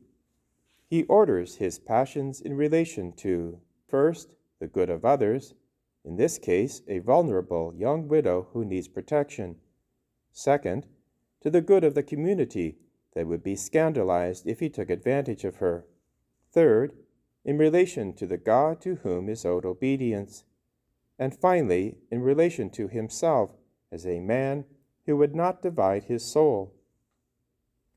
He 0.90 1.04
orders 1.04 1.56
his 1.56 1.80
passions 1.80 2.42
in 2.42 2.56
relation 2.56 3.14
to, 3.18 3.60
first, 3.88 4.36
the 4.60 4.68
good 4.68 4.90
of 4.90 5.06
others, 5.06 5.54
in 6.04 6.18
this 6.18 6.38
case, 6.38 6.82
a 6.88 7.00
vulnerable 7.00 7.74
young 7.76 8.08
widow 8.08 8.48
who 8.54 8.66
needs 8.66 8.88
protection. 8.88 9.58
Second, 10.32 10.88
to 11.42 11.50
the 11.50 11.62
good 11.62 11.84
of 11.84 11.96
the 11.96 12.04
community 12.04 12.78
that 13.14 13.28
would 13.28 13.44
be 13.44 13.56
scandalized 13.56 14.48
if 14.48 14.60
he 14.60 14.70
took 14.70 14.90
advantage 14.90 15.44
of 15.44 15.58
her. 15.58 15.86
Third, 16.52 16.94
in 17.44 17.58
relation 17.58 18.14
to 18.14 18.26
the 18.26 18.38
God 18.38 18.82
to 18.82 18.96
whom 18.96 19.30
is 19.30 19.46
owed 19.46 19.66
obedience 19.66 20.44
and 21.22 21.38
finally, 21.38 22.00
in 22.10 22.20
relation 22.24 22.68
to 22.68 22.88
himself 22.88 23.52
as 23.92 24.08
a 24.08 24.20
man 24.20 24.66
who 25.06 25.16
would 25.16 25.36
not 25.36 25.62
divide 25.62 26.06
his 26.06 26.26
soul. 26.26 26.74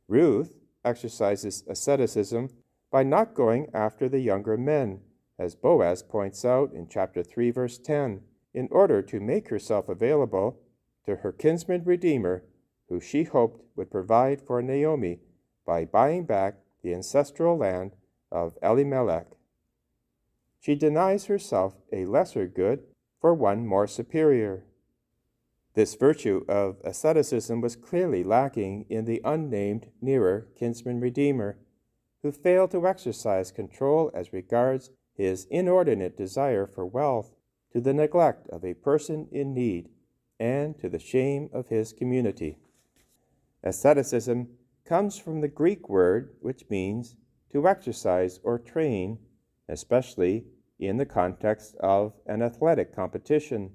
Ruth 0.06 0.58
exercises 0.84 1.64
asceticism 1.66 2.50
by 2.90 3.02
not 3.02 3.32
going 3.32 3.70
after 3.72 4.10
the 4.10 4.20
younger 4.20 4.58
men, 4.58 5.00
as 5.38 5.54
Boaz 5.54 6.02
points 6.02 6.44
out 6.44 6.74
in 6.74 6.86
chapter 6.86 7.22
3, 7.22 7.50
verse 7.50 7.78
10, 7.78 8.20
in 8.52 8.68
order 8.70 9.00
to 9.00 9.18
make 9.20 9.48
herself 9.48 9.88
available 9.88 10.60
to 11.06 11.16
her 11.16 11.32
kinsman 11.32 11.82
redeemer, 11.82 12.44
who 12.90 13.00
she 13.00 13.24
hoped 13.24 13.64
would 13.74 13.90
provide 13.90 14.42
for 14.42 14.60
Naomi 14.60 15.20
by 15.64 15.86
buying 15.86 16.26
back 16.26 16.56
the 16.82 16.92
ancestral 16.92 17.56
land 17.56 17.92
of 18.30 18.58
Elimelech. 18.62 19.28
She 20.60 20.74
denies 20.74 21.24
herself 21.24 21.74
a 21.90 22.04
lesser 22.04 22.46
good 22.46 22.84
for 23.24 23.32
one 23.32 23.66
more 23.66 23.86
superior. 23.86 24.66
This 25.72 25.94
virtue 25.94 26.44
of 26.46 26.76
asceticism 26.84 27.62
was 27.62 27.74
clearly 27.74 28.22
lacking 28.22 28.84
in 28.90 29.06
the 29.06 29.22
unnamed 29.24 29.86
nearer 30.02 30.48
kinsman 30.54 31.00
redeemer, 31.00 31.56
who 32.22 32.30
failed 32.30 32.70
to 32.72 32.86
exercise 32.86 33.50
control 33.50 34.10
as 34.12 34.34
regards 34.34 34.90
his 35.14 35.46
inordinate 35.46 36.18
desire 36.18 36.66
for 36.66 36.84
wealth 36.84 37.34
to 37.72 37.80
the 37.80 37.94
neglect 37.94 38.46
of 38.50 38.62
a 38.62 38.74
person 38.74 39.26
in 39.32 39.54
need 39.54 39.88
and 40.38 40.78
to 40.80 40.90
the 40.90 40.98
shame 40.98 41.48
of 41.50 41.68
his 41.68 41.94
community. 41.94 42.58
Asceticism 43.62 44.50
comes 44.84 45.16
from 45.18 45.40
the 45.40 45.48
Greek 45.48 45.88
word 45.88 46.34
which 46.40 46.68
means 46.68 47.16
to 47.52 47.66
exercise 47.66 48.38
or 48.42 48.58
train, 48.58 49.16
especially 49.66 50.44
in 50.78 50.96
the 50.96 51.06
context 51.06 51.76
of 51.76 52.12
an 52.26 52.42
athletic 52.42 52.94
competition. 52.94 53.70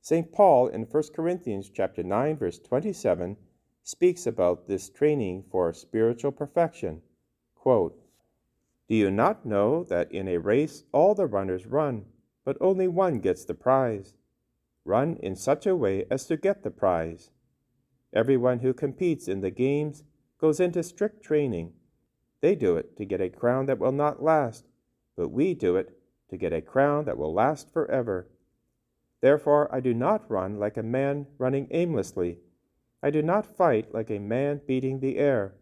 St. 0.00 0.32
Paul 0.32 0.68
in 0.68 0.82
1 0.82 1.02
Corinthians 1.14 1.70
chapter 1.72 2.02
9 2.02 2.36
verse 2.36 2.58
27 2.58 3.36
speaks 3.82 4.26
about 4.26 4.68
this 4.68 4.88
training 4.88 5.44
for 5.50 5.72
spiritual 5.72 6.32
perfection. 6.32 7.02
Quote, 7.54 8.00
Do 8.88 8.94
you 8.94 9.10
not 9.10 9.46
know 9.46 9.84
that 9.84 10.12
in 10.12 10.28
a 10.28 10.38
race 10.38 10.84
all 10.92 11.14
the 11.14 11.26
runners 11.26 11.66
run, 11.66 12.06
but 12.44 12.56
only 12.60 12.88
one 12.88 13.20
gets 13.20 13.44
the 13.44 13.54
prize? 13.54 14.14
Run 14.84 15.16
in 15.22 15.36
such 15.36 15.66
a 15.66 15.76
way 15.76 16.04
as 16.10 16.26
to 16.26 16.36
get 16.36 16.62
the 16.62 16.70
prize. 16.70 17.30
Everyone 18.12 18.58
who 18.58 18.74
competes 18.74 19.28
in 19.28 19.40
the 19.40 19.50
games 19.50 20.02
goes 20.38 20.60
into 20.60 20.82
strict 20.82 21.24
training. 21.24 21.72
They 22.40 22.56
do 22.56 22.76
it 22.76 22.96
to 22.96 23.04
get 23.04 23.20
a 23.20 23.30
crown 23.30 23.66
that 23.66 23.78
will 23.78 23.92
not 23.92 24.22
last, 24.22 24.66
but 25.16 25.28
we 25.28 25.54
do 25.54 25.76
it 25.76 25.96
to 26.32 26.38
get 26.38 26.52
a 26.54 26.62
crown 26.62 27.04
that 27.04 27.18
will 27.18 27.34
last 27.34 27.70
forever. 27.70 28.26
Therefore, 29.20 29.68
I 29.70 29.80
do 29.80 29.92
not 29.92 30.30
run 30.30 30.58
like 30.58 30.78
a 30.78 30.82
man 30.82 31.26
running 31.36 31.68
aimlessly. 31.70 32.38
I 33.02 33.10
do 33.10 33.20
not 33.20 33.54
fight 33.54 33.92
like 33.92 34.10
a 34.10 34.18
man 34.18 34.62
beating 34.66 35.00
the 35.00 35.18
air. 35.18 35.52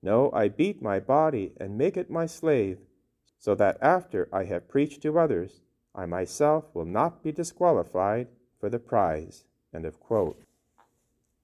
No, 0.00 0.30
I 0.32 0.50
beat 0.50 0.80
my 0.80 1.00
body 1.00 1.52
and 1.58 1.76
make 1.76 1.96
it 1.96 2.10
my 2.10 2.26
slave, 2.26 2.78
so 3.40 3.56
that 3.56 3.76
after 3.82 4.28
I 4.32 4.44
have 4.44 4.68
preached 4.68 5.02
to 5.02 5.18
others, 5.18 5.62
I 5.96 6.06
myself 6.06 6.66
will 6.72 6.84
not 6.84 7.24
be 7.24 7.32
disqualified 7.32 8.28
for 8.60 8.70
the 8.70 8.78
prize. 8.78 9.42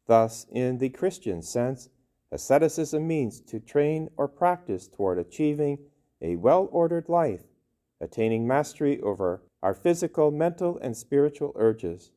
Thus, 0.07 0.47
in 0.53 0.79
the 0.79 0.91
Christian 0.91 1.43
sense, 1.43 1.89
asceticism 2.31 3.05
means 3.05 3.41
to 3.41 3.59
train 3.59 4.11
or 4.17 4.29
practice 4.29 4.87
toward 4.87 5.19
achieving 5.19 5.79
a 6.23 6.37
well 6.37 6.69
ordered 6.71 7.09
life 7.09 7.43
attaining 8.05 8.47
mastery 8.47 9.01
over 9.01 9.43
our 9.63 9.75
physical, 9.75 10.31
mental, 10.31 10.79
and 10.79 10.97
spiritual 10.97 11.53
urges. 11.57 12.13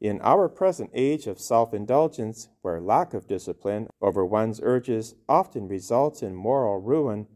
In 0.00 0.20
our 0.20 0.48
present 0.48 0.90
age 0.92 1.26
of 1.26 1.40
self 1.40 1.72
indulgence, 1.72 2.48
where 2.62 2.80
lack 2.80 3.14
of 3.14 3.26
discipline 3.26 3.88
over 4.00 4.24
one's 4.24 4.60
urges 4.62 5.14
often 5.28 5.66
results 5.66 6.22
in 6.22 6.34
moral 6.34 6.80
ruin, 6.80 7.26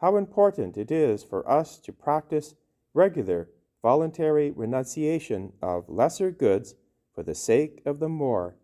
how 0.00 0.16
important 0.16 0.76
it 0.76 0.90
is 0.90 1.22
for 1.22 1.48
us 1.48 1.78
to 1.78 1.92
practice 1.92 2.54
regular, 2.94 3.48
voluntary 3.82 4.50
renunciation 4.50 5.52
of 5.60 5.88
lesser 5.88 6.30
goods 6.30 6.74
for 7.14 7.22
the 7.22 7.34
sake 7.34 7.82
of 7.84 7.98
the 7.98 8.08
more, 8.08 8.56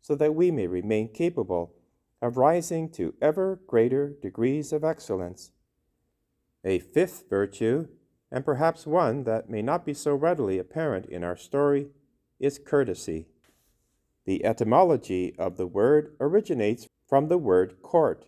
so 0.00 0.14
that 0.14 0.34
we 0.34 0.50
may 0.50 0.66
remain 0.66 1.08
capable 1.08 1.74
of 2.22 2.36
rising 2.36 2.88
to 2.88 3.14
ever 3.20 3.60
greater 3.66 4.14
degrees 4.22 4.72
of 4.72 4.84
excellence. 4.84 5.50
A 6.64 6.78
fifth 6.78 7.24
virtue, 7.28 7.88
and 8.32 8.46
perhaps 8.46 8.86
one 8.86 9.24
that 9.24 9.50
may 9.50 9.60
not 9.60 9.84
be 9.84 9.92
so 9.92 10.14
readily 10.14 10.58
apparent 10.58 11.04
in 11.04 11.22
our 11.22 11.36
story, 11.36 11.88
is 12.40 12.58
courtesy. 12.58 13.26
The 14.24 14.44
etymology 14.46 15.34
of 15.38 15.58
the 15.58 15.66
word 15.66 16.16
originates 16.18 16.88
from 17.06 17.28
the 17.28 17.36
word 17.36 17.82
court, 17.82 18.24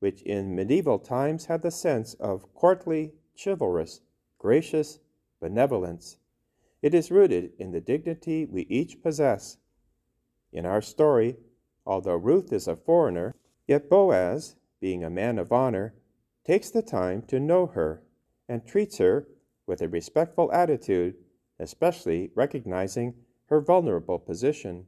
which 0.00 0.22
in 0.22 0.56
medieval 0.56 0.98
times 0.98 1.46
had 1.46 1.62
the 1.62 1.70
sense 1.70 2.14
of 2.14 2.52
courtly, 2.52 3.12
chivalrous, 3.42 4.00
gracious 4.38 4.98
benevolence. 5.40 6.16
It 6.82 6.92
is 6.92 7.12
rooted 7.12 7.52
in 7.56 7.70
the 7.70 7.80
dignity 7.80 8.44
we 8.44 8.62
each 8.62 9.02
possess. 9.02 9.58
In 10.52 10.66
our 10.66 10.82
story, 10.82 11.36
although 11.86 12.16
Ruth 12.16 12.52
is 12.52 12.66
a 12.66 12.74
foreigner, 12.74 13.36
yet 13.68 13.88
Boaz, 13.88 14.56
being 14.80 15.04
a 15.04 15.10
man 15.10 15.38
of 15.38 15.52
honor, 15.52 15.94
takes 16.44 16.70
the 16.70 16.82
time 16.82 17.22
to 17.22 17.38
know 17.38 17.66
her 17.66 18.02
and 18.48 18.66
treats 18.66 18.98
her 18.98 19.28
with 19.66 19.80
a 19.80 19.88
respectful 19.88 20.52
attitude, 20.52 21.14
especially 21.58 22.30
recognizing 22.34 23.14
her 23.46 23.60
vulnerable 23.60 24.18
position. 24.18 24.86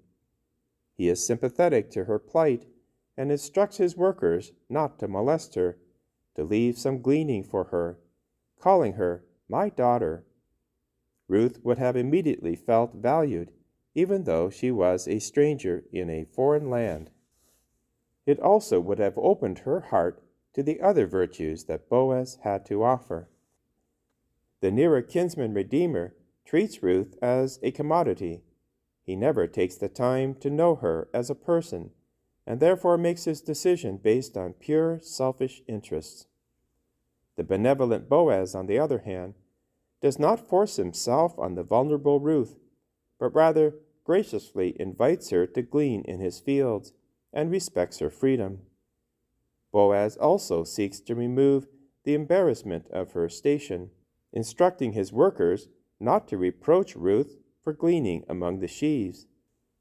He 0.97 1.09
is 1.09 1.27
sympathetic 1.27 1.91
to 1.91 2.05
her 2.05 2.19
plight 2.19 2.67
and 3.17 3.31
instructs 3.31 3.77
his 3.79 3.97
workers 3.97 4.53
not 4.69 4.99
to 4.99 5.09
molest 5.09 5.55
her, 5.55 5.79
to 6.35 6.45
leave 6.45 6.79
some 6.79 7.01
gleaning 7.01 7.43
for 7.43 7.65
her, 7.65 7.99
calling 8.61 8.95
her 8.95 9.25
my 9.49 9.69
daughter. 9.69 10.25
Ruth 11.29 11.65
would 11.65 11.79
have 11.79 11.97
immediately 11.97 12.55
felt 12.55 12.95
valued, 12.95 13.53
even 13.95 14.25
though 14.25 14.51
she 14.51 14.71
was 14.71 15.09
a 15.09 15.19
stranger 15.19 15.85
in 15.93 16.11
a 16.11 16.25
foreign 16.25 16.69
land. 16.69 17.11
It 18.27 18.41
also 18.41 18.81
would 18.81 18.99
have 18.99 19.17
opened 19.17 19.61
her 19.61 19.81
heart 19.81 20.23
to 20.53 20.63
the 20.63 20.81
other 20.81 21.07
virtues 21.07 21.65
that 21.65 21.89
Boaz 21.89 22.39
had 22.43 22.67
to 22.67 22.83
offer. 22.83 23.29
The 24.61 24.71
nearer 24.71 25.03
kinsman 25.03 25.55
redeemer 25.55 26.15
treats 26.45 26.83
Ruth 26.83 27.17
as 27.21 27.59
a 27.63 27.71
commodity. 27.71 28.43
He 29.03 29.17
never 29.17 29.47
takes 29.47 29.77
the 29.77 29.89
time 29.89 30.35
to 30.37 30.51
know 30.51 30.77
her 30.77 31.09
as 31.13 31.29
a 31.29 31.35
person, 31.35 31.91
and 32.47 32.61
therefore 32.61 32.97
makes 32.97 33.25
his 33.25 33.41
decision 33.41 33.99
based 33.99 34.37
on 34.37 34.55
pure 34.55 35.01
selfish 35.03 35.63
interests. 35.67 36.27
The 37.37 37.45
benevolent 37.45 38.09
Boaz, 38.09 38.55
on 38.55 38.67
the 38.67 38.79
other 38.79 39.01
hand, 39.01 39.35
does 40.01 40.19
not 40.19 40.49
force 40.49 40.77
himself 40.77 41.39
on 41.39 41.55
the 41.55 41.63
vulnerable 41.63 42.21
Ruth, 42.21 42.57
but 43.19 43.35
rather 43.35 43.75
graciously 44.05 44.75
invites 44.81 45.31
her 45.31 45.47
to 45.47 45.63
glean 45.63 46.03
in 46.03 46.21
his 46.21 46.39
fields 46.39 46.93
and 47.33 47.51
respects 47.51 47.99
her 47.99 48.11
freedom. 48.11 48.61
Boaz 49.73 50.17
also 50.17 50.65
seeks 50.65 51.01
to 51.01 51.15
remove 51.15 51.67
the 52.05 52.15
embarrassment 52.15 52.89
of 52.91 53.13
her 53.13 53.29
station, 53.29 53.91
instructing 54.37 54.93
his 54.93 55.15
workers 55.15 55.69
not 55.99 56.29
to 56.29 56.37
reproach 56.37 56.95
Ruth 56.95 57.39
for 57.65 57.73
gleaning 57.73 58.23
among 58.29 58.61
the 58.61 58.69
sheaves, 58.69 59.27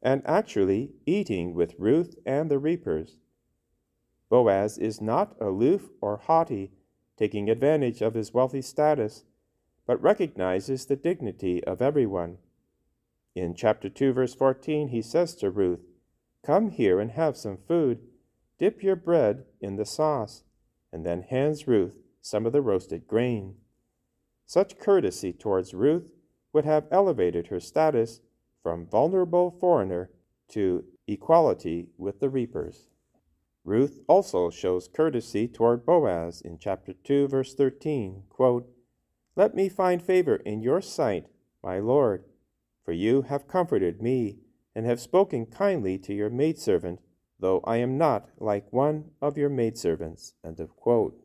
and 0.02 0.22
actually 0.26 0.94
eating 1.06 1.54
with 1.54 1.76
Ruth 1.78 2.16
and 2.26 2.50
the 2.50 2.58
reapers. 2.58 3.18
Boaz 4.30 4.78
is 4.78 5.02
not 5.02 5.36
aloof 5.42 5.90
or 6.00 6.16
haughty, 6.16 6.72
taking 7.18 7.50
advantage 7.50 8.02
of 8.02 8.14
his 8.14 8.34
wealthy 8.34 8.62
status, 8.62 9.26
but 9.86 10.02
recognizes 10.02 10.86
the 10.86 10.96
dignity 10.96 11.62
of 11.66 11.82
everyone. 11.82 12.38
In 13.36 13.56
chapter 13.56 13.90
2, 13.90 14.14
verse 14.14 14.34
14, 14.34 14.88
he 14.88 15.02
says 15.02 15.36
to 15.36 15.50
Ruth, 15.50 15.86
Come 16.46 16.70
here 16.70 17.02
and 17.02 17.12
have 17.12 17.36
some 17.36 17.58
food 17.68 18.00
Dip 18.58 18.82
your 18.82 18.96
bread 18.96 19.44
in 19.60 19.76
the 19.76 19.84
sauce, 19.84 20.44
and 20.94 21.06
then 21.06 21.24
hands 21.24 21.68
Ruth 21.68 21.98
some 22.22 22.46
of 22.46 22.54
the 22.54 22.62
roasted 22.62 23.06
grain. 23.06 23.56
Such 24.46 24.78
courtesy 24.78 25.34
towards 25.34 25.74
Ruth 25.74 26.12
would 26.54 26.66
have 26.66 26.88
elevated 26.92 27.48
her 27.48 27.60
status 27.60 28.22
from 28.62 28.86
vulnerable 28.86 29.52
foreigner 29.52 30.10
to 30.50 30.86
equality 31.08 31.90
with 31.98 32.20
the 32.20 32.30
reapers. 32.30 32.88
Ruth 33.64 34.00
also 34.08 34.50
shows 34.50 34.88
courtesy 34.88 35.48
toward 35.48 35.86
Boaz 35.86 36.42
in 36.42 36.58
chapter 36.60 36.94
2, 36.94 37.28
verse 37.28 37.56
13. 37.56 38.24
Quote, 38.30 38.70
Let 39.36 39.56
me 39.56 39.70
find 39.70 40.02
favor 40.02 40.36
in 40.38 40.62
your 40.62 40.82
sight, 40.82 41.28
my 41.64 41.80
Lord, 41.80 42.26
for 42.84 42.92
you 42.92 43.24
have 43.24 43.48
comforted 43.48 44.02
me 44.02 44.38
and 44.76 44.86
have 44.86 45.00
spoken 45.00 45.46
kindly 45.48 45.98
to 46.00 46.14
your 46.14 46.30
maidservant 46.30 47.00
though 47.40 47.62
I 47.66 47.78
am 47.78 47.98
not 47.98 48.30
like 48.40 48.72
one 48.72 49.12
of 49.22 49.38
your 49.38 49.50
maidservants. 49.50 50.34
End 50.44 50.60
of 50.60 50.76
quote. 50.76 51.25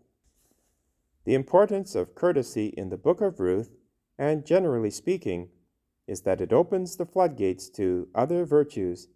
The 1.24 1.35
importance 1.35 1.94
of 1.94 2.14
courtesy 2.14 2.68
in 2.68 2.88
the 2.88 2.96
book 2.96 3.20
of 3.20 3.40
Ruth, 3.40 3.70
and 4.18 4.46
generally 4.46 4.90
speaking, 4.90 5.50
is 6.06 6.22
that 6.22 6.40
it 6.40 6.52
opens 6.52 6.96
the 6.96 7.06
floodgates 7.06 7.68
to 7.70 8.09
other 8.14 8.44
virtues, 8.44 9.09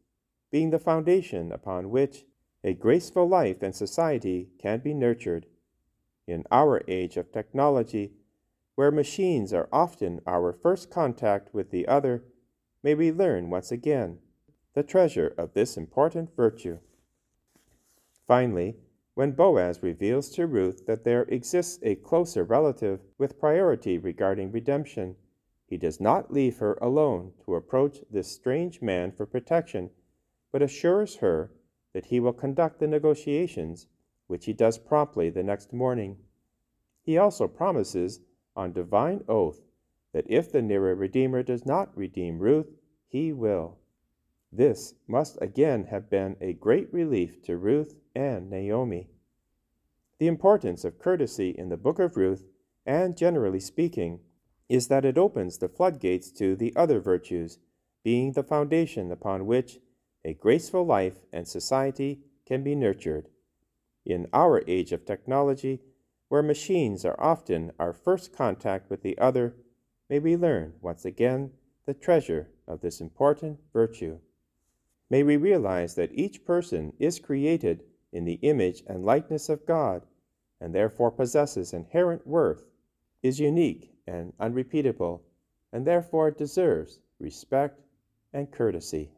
being 0.50 0.70
the 0.70 0.78
foundation 0.78 1.50
upon 1.50 1.90
which 1.90 2.24
a 2.62 2.74
graceful 2.74 3.28
life 3.28 3.62
and 3.62 3.74
society 3.74 4.48
can 4.58 4.80
be 4.80 4.94
nurtured. 4.94 5.46
In 6.26 6.44
our 6.50 6.82
age 6.88 7.16
of 7.16 7.32
technology, 7.32 8.12
where 8.74 8.90
machines 8.90 9.52
are 9.52 9.68
often 9.72 10.20
our 10.26 10.52
first 10.52 10.90
contact 10.90 11.52
with 11.52 11.70
the 11.70 11.86
other, 11.86 12.24
may 12.82 12.94
we 12.94 13.12
learn 13.12 13.50
once 13.50 13.70
again 13.70 14.18
the 14.74 14.82
treasure 14.82 15.34
of 15.38 15.54
this 15.54 15.76
important 15.76 16.34
virtue. 16.34 16.78
Finally, 18.26 18.76
when 19.14 19.30
Boaz 19.30 19.80
reveals 19.80 20.28
to 20.30 20.46
Ruth 20.46 20.86
that 20.86 21.04
there 21.04 21.22
exists 21.22 21.78
a 21.82 21.94
closer 21.94 22.42
relative 22.42 23.00
with 23.16 23.38
priority 23.38 23.96
regarding 23.96 24.50
redemption, 24.50 25.14
he 25.66 25.76
does 25.76 26.00
not 26.00 26.32
leave 26.32 26.58
her 26.58 26.74
alone 26.82 27.32
to 27.44 27.54
approach 27.54 27.98
this 28.10 28.30
strange 28.30 28.82
man 28.82 29.12
for 29.12 29.24
protection, 29.24 29.90
but 30.50 30.62
assures 30.62 31.16
her 31.16 31.52
that 31.92 32.06
he 32.06 32.18
will 32.18 32.32
conduct 32.32 32.80
the 32.80 32.88
negotiations, 32.88 33.86
which 34.26 34.46
he 34.46 34.52
does 34.52 34.78
promptly 34.78 35.30
the 35.30 35.44
next 35.44 35.72
morning. 35.72 36.18
He 37.02 37.16
also 37.16 37.46
promises, 37.46 38.20
on 38.56 38.72
divine 38.72 39.22
oath, 39.28 39.60
that 40.12 40.26
if 40.28 40.50
the 40.50 40.62
nearer 40.62 40.94
Redeemer 40.94 41.42
does 41.42 41.64
not 41.64 41.96
redeem 41.96 42.38
Ruth, 42.38 42.72
he 43.06 43.32
will. 43.32 43.78
This 44.52 44.94
must 45.06 45.38
again 45.40 45.84
have 45.84 46.10
been 46.10 46.36
a 46.40 46.52
great 46.52 46.92
relief 46.92 47.42
to 47.42 47.56
Ruth 47.56 47.94
and 48.14 48.50
Naomi. 48.50 49.08
The 50.18 50.26
importance 50.26 50.84
of 50.84 50.98
courtesy 50.98 51.50
in 51.50 51.68
the 51.68 51.76
book 51.76 51.98
of 51.98 52.16
Ruth, 52.16 52.44
and 52.86 53.16
generally 53.16 53.60
speaking, 53.60 54.20
is 54.68 54.88
that 54.88 55.04
it 55.04 55.18
opens 55.18 55.58
the 55.58 55.68
floodgates 55.68 56.30
to 56.32 56.56
the 56.56 56.74
other 56.76 57.00
virtues, 57.00 57.58
being 58.02 58.32
the 58.32 58.42
foundation 58.42 59.10
upon 59.10 59.46
which 59.46 59.78
a 60.24 60.34
graceful 60.34 60.86
life 60.86 61.16
and 61.32 61.46
society 61.46 62.20
can 62.46 62.62
be 62.62 62.74
nurtured. 62.74 63.28
In 64.04 64.26
our 64.32 64.62
age 64.66 64.92
of 64.92 65.04
technology, 65.04 65.80
where 66.28 66.42
machines 66.42 67.04
are 67.04 67.20
often 67.20 67.72
our 67.78 67.92
first 67.92 68.32
contact 68.32 68.90
with 68.90 69.02
the 69.02 69.18
other, 69.18 69.54
may 70.08 70.18
we 70.18 70.36
learn 70.36 70.74
once 70.80 71.04
again 71.04 71.50
the 71.86 71.94
treasure 71.94 72.48
of 72.66 72.80
this 72.80 73.00
important 73.00 73.60
virtue. 73.72 74.18
May 75.10 75.22
we 75.22 75.36
realize 75.36 75.94
that 75.94 76.14
each 76.14 76.44
person 76.44 76.92
is 76.98 77.18
created 77.18 77.84
in 78.14 78.24
the 78.24 78.38
image 78.40 78.82
and 78.86 79.04
likeness 79.04 79.50
of 79.50 79.66
God, 79.66 80.06
and 80.60 80.74
therefore 80.74 81.10
possesses 81.10 81.74
inherent 81.74 82.26
worth, 82.26 82.64
is 83.22 83.40
unique 83.40 83.92
and 84.06 84.32
unrepeatable, 84.40 85.22
and 85.72 85.86
therefore 85.86 86.30
deserves 86.30 87.00
respect 87.18 87.80
and 88.32 88.50
courtesy. 88.50 89.10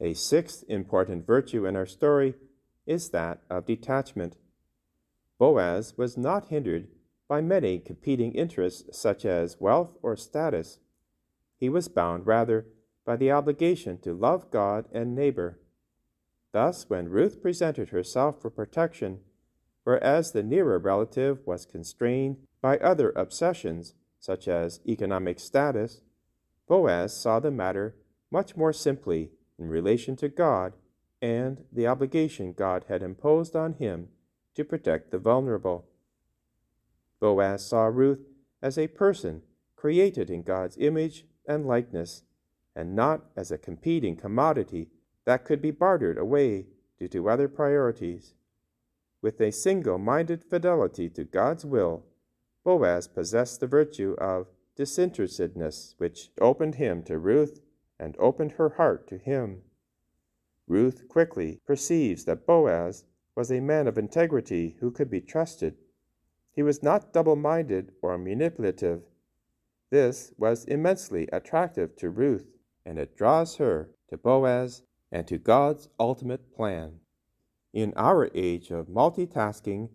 A 0.00 0.12
sixth 0.14 0.64
important 0.68 1.26
virtue 1.26 1.64
in 1.64 1.76
our 1.76 1.86
story 1.86 2.34
is 2.86 3.10
that 3.10 3.40
of 3.48 3.64
detachment. 3.64 4.36
Boaz 5.38 5.94
was 5.96 6.18
not 6.18 6.48
hindered 6.48 6.88
by 7.28 7.40
many 7.40 7.78
competing 7.78 8.32
interests 8.32 8.98
such 8.98 9.24
as 9.24 9.60
wealth 9.60 9.96
or 10.02 10.16
status. 10.16 10.80
He 11.56 11.68
was 11.68 11.88
bound 11.88 12.26
rather 12.26 12.66
by 13.04 13.16
the 13.16 13.30
obligation 13.30 13.98
to 13.98 14.12
love 14.12 14.50
God 14.50 14.86
and 14.92 15.14
neighbor. 15.14 15.58
Thus, 16.54 16.88
when 16.88 17.08
Ruth 17.08 17.42
presented 17.42 17.88
herself 17.88 18.40
for 18.40 18.48
protection, 18.48 19.18
whereas 19.82 20.30
the 20.30 20.44
nearer 20.44 20.78
relative 20.78 21.44
was 21.44 21.66
constrained 21.66 22.36
by 22.62 22.78
other 22.78 23.10
obsessions, 23.16 23.94
such 24.20 24.46
as 24.46 24.78
economic 24.86 25.40
status, 25.40 26.02
Boaz 26.68 27.12
saw 27.12 27.40
the 27.40 27.50
matter 27.50 27.96
much 28.30 28.56
more 28.56 28.72
simply 28.72 29.32
in 29.58 29.68
relation 29.68 30.14
to 30.14 30.28
God 30.28 30.74
and 31.20 31.64
the 31.72 31.88
obligation 31.88 32.52
God 32.52 32.84
had 32.88 33.02
imposed 33.02 33.56
on 33.56 33.72
him 33.72 34.10
to 34.54 34.64
protect 34.64 35.10
the 35.10 35.18
vulnerable. 35.18 35.88
Boaz 37.18 37.66
saw 37.66 37.86
Ruth 37.86 38.28
as 38.62 38.78
a 38.78 38.86
person 38.86 39.42
created 39.74 40.30
in 40.30 40.42
God's 40.42 40.78
image 40.78 41.26
and 41.48 41.66
likeness 41.66 42.22
and 42.76 42.94
not 42.94 43.24
as 43.36 43.50
a 43.50 43.58
competing 43.58 44.14
commodity 44.14 44.90
that 45.24 45.44
could 45.44 45.60
be 45.62 45.70
bartered 45.70 46.18
away 46.18 46.66
due 46.98 47.08
to 47.08 47.28
other 47.28 47.48
priorities. 47.48 48.34
with 49.24 49.40
a 49.40 49.50
single 49.50 49.96
minded 49.96 50.44
fidelity 50.44 51.08
to 51.08 51.24
God's 51.24 51.64
will, 51.64 52.04
Boaz 52.62 53.08
possessed 53.08 53.58
the 53.58 53.66
virtue 53.66 54.14
of 54.18 54.48
disinterestedness, 54.76 55.94
which 55.96 56.30
opened 56.38 56.74
him 56.74 57.02
to 57.04 57.18
Ruth 57.18 57.60
and 57.98 58.14
opened 58.18 58.52
her 58.52 58.68
heart 58.68 59.06
to 59.08 59.16
him. 59.16 59.62
Ruth 60.68 61.08
quickly 61.08 61.62
perceives 61.66 62.26
that 62.26 62.46
Boaz 62.46 63.04
was 63.34 63.50
a 63.50 63.60
man 63.60 63.88
of 63.88 63.96
integrity 63.96 64.76
who 64.80 64.90
could 64.90 65.08
be 65.08 65.22
trusted. 65.22 65.78
He 66.52 66.62
was 66.62 66.82
not 66.82 67.14
double 67.14 67.36
minded 67.36 67.92
or 68.02 68.18
manipulative. 68.18 69.04
This 69.90 70.32
was 70.36 70.66
immensely 70.66 71.28
attractive 71.32 71.96
to 71.96 72.10
Ruth, 72.10 72.46
and 72.84 72.98
it 72.98 73.16
draws 73.16 73.56
her 73.56 73.88
to 74.10 74.18
Boaz 74.18 74.82
and 75.10 75.26
to 75.26 75.38
God's 75.38 75.88
ultimate 75.98 76.54
plan. 76.54 77.00
In 77.72 77.92
our 77.96 78.30
age 78.34 78.70
of 78.70 78.86
multitasking, 78.86 79.90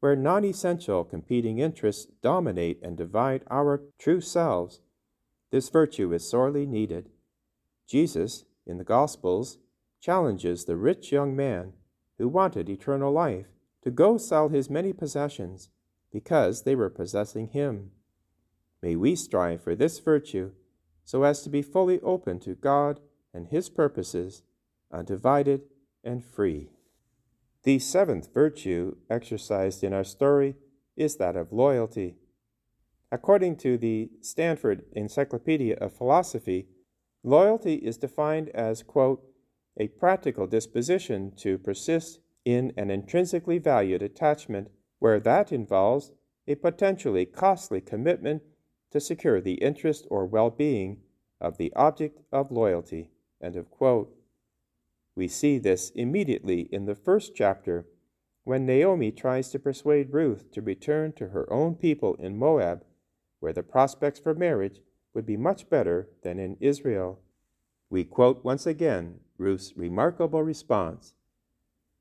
where 0.00 0.16
non 0.16 0.44
essential 0.44 1.04
competing 1.04 1.58
interests 1.58 2.06
dominate 2.22 2.80
and 2.82 2.96
divide 2.96 3.44
our 3.50 3.82
true 3.98 4.20
selves, 4.20 4.80
this 5.50 5.68
virtue 5.68 6.12
is 6.12 6.28
sorely 6.28 6.66
needed. 6.66 7.10
Jesus, 7.86 8.44
in 8.66 8.78
the 8.78 8.84
Gospels, 8.84 9.58
challenges 10.00 10.64
the 10.64 10.76
rich 10.76 11.10
young 11.10 11.34
man 11.34 11.72
who 12.18 12.28
wanted 12.28 12.68
eternal 12.68 13.12
life 13.12 13.46
to 13.82 13.90
go 13.90 14.18
sell 14.18 14.48
his 14.48 14.70
many 14.70 14.92
possessions 14.92 15.70
because 16.12 16.62
they 16.62 16.74
were 16.74 16.90
possessing 16.90 17.48
him. 17.48 17.90
May 18.82 18.96
we 18.96 19.16
strive 19.16 19.62
for 19.62 19.74
this 19.74 19.98
virtue 19.98 20.52
so 21.04 21.22
as 21.22 21.42
to 21.42 21.50
be 21.50 21.62
fully 21.62 22.00
open 22.00 22.40
to 22.40 22.54
God 22.54 23.00
and 23.32 23.48
His 23.48 23.68
purposes, 23.68 24.42
undivided 24.94 25.62
and 26.02 26.24
free. 26.24 26.70
The 27.64 27.78
seventh 27.78 28.32
virtue 28.32 28.96
exercised 29.10 29.82
in 29.82 29.92
our 29.92 30.04
story 30.04 30.56
is 30.96 31.16
that 31.16 31.36
of 31.36 31.52
loyalty. 31.52 32.16
According 33.10 33.56
to 33.58 33.78
the 33.78 34.10
Stanford 34.20 34.84
Encyclopedia 34.92 35.76
of 35.76 35.92
Philosophy, 35.92 36.68
loyalty 37.22 37.74
is 37.74 37.96
defined 37.96 38.48
as, 38.50 38.82
quote, 38.82 39.24
a 39.76 39.88
practical 39.88 40.46
disposition 40.46 41.32
to 41.36 41.58
persist 41.58 42.20
in 42.44 42.72
an 42.76 42.90
intrinsically 42.90 43.58
valued 43.58 44.02
attachment 44.02 44.70
where 44.98 45.18
that 45.20 45.52
involves 45.52 46.12
a 46.46 46.54
potentially 46.54 47.24
costly 47.24 47.80
commitment 47.80 48.42
to 48.90 49.00
secure 49.00 49.40
the 49.40 49.54
interest 49.54 50.06
or 50.10 50.26
well 50.26 50.50
being 50.50 50.98
of 51.40 51.56
the 51.56 51.72
object 51.74 52.20
of 52.30 52.52
loyalty. 52.52 53.10
End 53.42 53.56
of 53.56 53.70
quote. 53.70 54.14
We 55.16 55.28
see 55.28 55.58
this 55.58 55.90
immediately 55.90 56.62
in 56.72 56.86
the 56.86 56.94
first 56.94 57.34
chapter 57.34 57.86
when 58.44 58.66
Naomi 58.66 59.10
tries 59.10 59.48
to 59.50 59.58
persuade 59.58 60.12
Ruth 60.12 60.50
to 60.52 60.60
return 60.60 61.12
to 61.12 61.28
her 61.28 61.50
own 61.52 61.76
people 61.76 62.14
in 62.16 62.36
Moab, 62.36 62.84
where 63.40 63.52
the 63.52 63.62
prospects 63.62 64.18
for 64.18 64.34
marriage 64.34 64.80
would 65.14 65.24
be 65.24 65.36
much 65.36 65.70
better 65.70 66.08
than 66.22 66.38
in 66.38 66.56
Israel. 66.60 67.20
We 67.88 68.04
quote 68.04 68.44
once 68.44 68.66
again 68.66 69.20
Ruth's 69.38 69.76
remarkable 69.76 70.42
response 70.42 71.14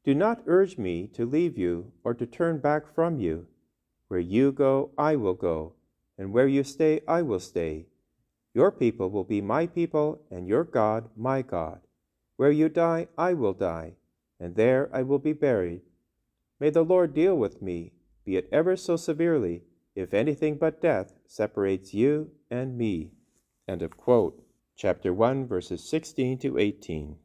Do 0.04 0.16
not 0.16 0.44
urge 0.48 0.78
me 0.78 1.08
to 1.14 1.26
leave 1.26 1.58
you 1.58 1.92
or 2.04 2.14
to 2.16 2.26
turn 2.26 2.60
back 2.60 2.94
from 2.94 3.20
you. 3.20 3.48
Where 4.08 4.20
you 4.20 4.52
go, 4.52 4.92
I 4.98 5.16
will 5.16 5.34
go, 5.34 5.74
and 6.18 6.34
where 6.34 6.48
you 6.48 6.64
stay, 6.64 7.02
I 7.08 7.22
will 7.22 7.40
stay. 7.40 7.86
Your 8.54 8.72
people 8.72 9.10
will 9.10 9.24
be 9.24 9.42
my 9.42 9.66
people, 9.66 10.22
and 10.30 10.48
your 10.48 10.64
God 10.64 11.10
my 11.16 11.42
God. 11.42 11.80
Where 12.38 12.52
you 12.52 12.70
die, 12.70 13.08
I 13.18 13.34
will 13.34 13.54
die, 13.54 13.96
and 14.40 14.56
there 14.56 14.90
I 14.94 15.04
will 15.04 15.20
be 15.20 15.34
buried. 15.34 15.82
May 16.60 16.70
the 16.70 16.84
Lord 16.84 17.14
deal 17.14 17.36
with 17.38 17.62
me, 17.62 17.94
be 18.26 18.38
it 18.38 18.50
ever 18.52 18.76
so 18.76 18.96
severely, 18.96 19.64
if 19.96 20.14
anything 20.14 20.58
but 20.58 20.82
death 20.82 21.14
separates 21.28 21.94
you 21.94 22.32
and 22.50 22.78
me. 22.78 23.12
End 23.68 23.82
of 23.82 23.98
quote. 23.98 24.44
Chapter 24.76 25.14
1, 25.14 25.46
verses 25.46 25.88
16 25.88 26.40
to 26.40 26.58
18. 26.58 27.18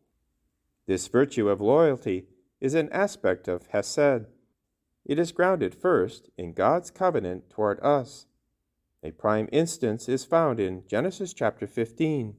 This 0.86 1.08
virtue 1.08 1.48
of 1.48 1.60
loyalty 1.60 2.26
is 2.60 2.74
an 2.74 2.90
aspect 2.90 3.48
of 3.48 3.66
Hesed. 3.68 4.26
It 5.04 5.18
is 5.18 5.32
grounded 5.32 5.74
first 5.74 6.28
in 6.36 6.52
God's 6.52 6.90
covenant 6.90 7.48
toward 7.48 7.80
us 7.80 8.26
a 9.02 9.12
prime 9.12 9.48
instance 9.52 10.08
is 10.08 10.24
found 10.24 10.58
in 10.58 10.82
Genesis 10.88 11.32
chapter 11.32 11.68
15. 11.68 12.36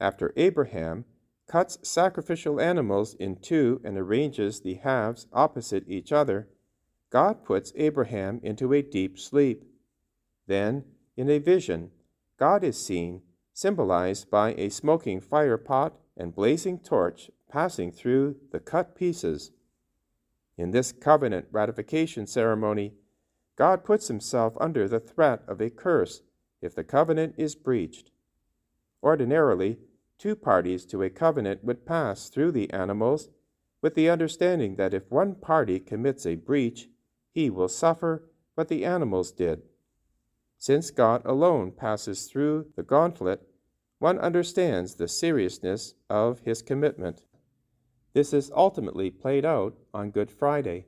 After 0.00 0.32
Abraham 0.36 1.04
cuts 1.48 1.78
sacrificial 1.82 2.60
animals 2.60 3.14
in 3.14 3.36
two 3.36 3.80
and 3.82 3.96
arranges 3.96 4.60
the 4.60 4.74
halves 4.74 5.26
opposite 5.32 5.88
each 5.88 6.12
other, 6.12 6.48
God 7.10 7.44
puts 7.44 7.72
Abraham 7.74 8.38
into 8.42 8.72
a 8.72 8.82
deep 8.82 9.18
sleep. 9.18 9.64
Then, 10.46 10.84
in 11.16 11.30
a 11.30 11.38
vision, 11.38 11.90
God 12.38 12.62
is 12.62 12.78
seen, 12.78 13.22
symbolized 13.54 14.30
by 14.30 14.52
a 14.54 14.68
smoking 14.68 15.20
fire 15.20 15.56
pot 15.56 15.94
and 16.16 16.34
blazing 16.34 16.78
torch 16.78 17.30
passing 17.50 17.90
through 17.90 18.36
the 18.52 18.60
cut 18.60 18.94
pieces. 18.94 19.50
In 20.56 20.70
this 20.70 20.92
covenant 20.92 21.46
ratification 21.50 22.26
ceremony, 22.26 22.92
God 23.56 23.84
puts 23.84 24.08
himself 24.08 24.54
under 24.60 24.86
the 24.86 25.00
threat 25.00 25.42
of 25.48 25.60
a 25.60 25.70
curse 25.70 26.22
if 26.60 26.74
the 26.74 26.84
covenant 26.84 27.34
is 27.38 27.54
breached. 27.54 28.10
Ordinarily, 29.02 29.78
two 30.18 30.34
parties 30.34 30.84
to 30.84 31.02
a 31.02 31.10
covenant 31.10 31.62
would 31.62 31.86
pass 31.86 32.28
through 32.28 32.50
the 32.52 32.70
animals 32.72 33.28
with 33.80 33.94
the 33.94 34.10
understanding 34.10 34.74
that 34.74 34.92
if 34.92 35.10
one 35.10 35.34
party 35.34 35.78
commits 35.78 36.26
a 36.26 36.34
breach, 36.34 36.88
he 37.32 37.48
will 37.48 37.68
suffer 37.68 38.28
what 38.54 38.68
the 38.68 38.84
animals 38.84 39.30
did. 39.30 39.62
Since 40.58 40.90
God 40.90 41.22
alone 41.24 41.70
passes 41.70 42.26
through 42.26 42.66
the 42.74 42.82
gauntlet, 42.82 43.48
one 44.00 44.18
understands 44.18 44.94
the 44.94 45.06
seriousness 45.06 45.94
of 46.10 46.40
his 46.40 46.62
commitment. 46.62 47.22
This 48.12 48.32
is 48.32 48.50
ultimately 48.54 49.10
played 49.10 49.44
out 49.44 49.76
on 49.94 50.10
Good 50.10 50.30
Friday. 50.30 50.86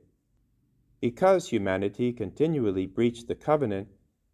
Because 0.99 1.49
humanity 1.49 2.11
continually 2.11 2.85
breached 2.85 3.27
the 3.27 3.35
covenant, 3.35 3.87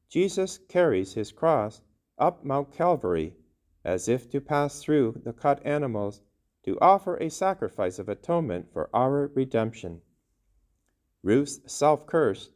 Jesus 0.09 0.57
carries 0.67 1.13
his 1.13 1.31
cross 1.31 1.81
up 2.17 2.43
Mount 2.43 2.71
Calvary 2.71 3.35
as 3.83 4.07
if 4.07 4.29
to 4.29 4.41
pass 4.41 4.81
through 4.81 5.21
the 5.23 5.33
cut 5.33 5.65
animals 5.65 6.21
to 6.63 6.79
offer 6.79 7.15
a 7.17 7.29
sacrifice 7.29 7.99
of 7.99 8.09
atonement 8.09 8.71
for 8.71 8.89
our 8.93 9.27
redemption. 9.33 10.01
Ruth's 11.23 11.59
self 11.71 12.05
curse, 12.05 12.51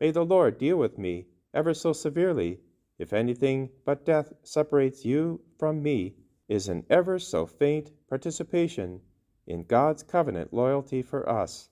May 0.00 0.10
the 0.10 0.24
Lord 0.24 0.58
deal 0.58 0.76
with 0.76 0.98
me 0.98 1.28
ever 1.54 1.72
so 1.72 1.92
severely, 1.92 2.58
if 2.98 3.12
anything 3.12 3.70
but 3.84 4.04
death 4.04 4.32
separates 4.42 5.04
you 5.04 5.40
from 5.58 5.80
me, 5.80 6.16
is 6.48 6.68
an 6.68 6.84
ever 6.90 7.20
so 7.20 7.46
faint 7.46 7.92
participation 8.08 9.00
in 9.46 9.62
God's 9.62 10.02
covenant 10.02 10.52
loyalty 10.52 11.02
for 11.02 11.28
us. 11.28 11.70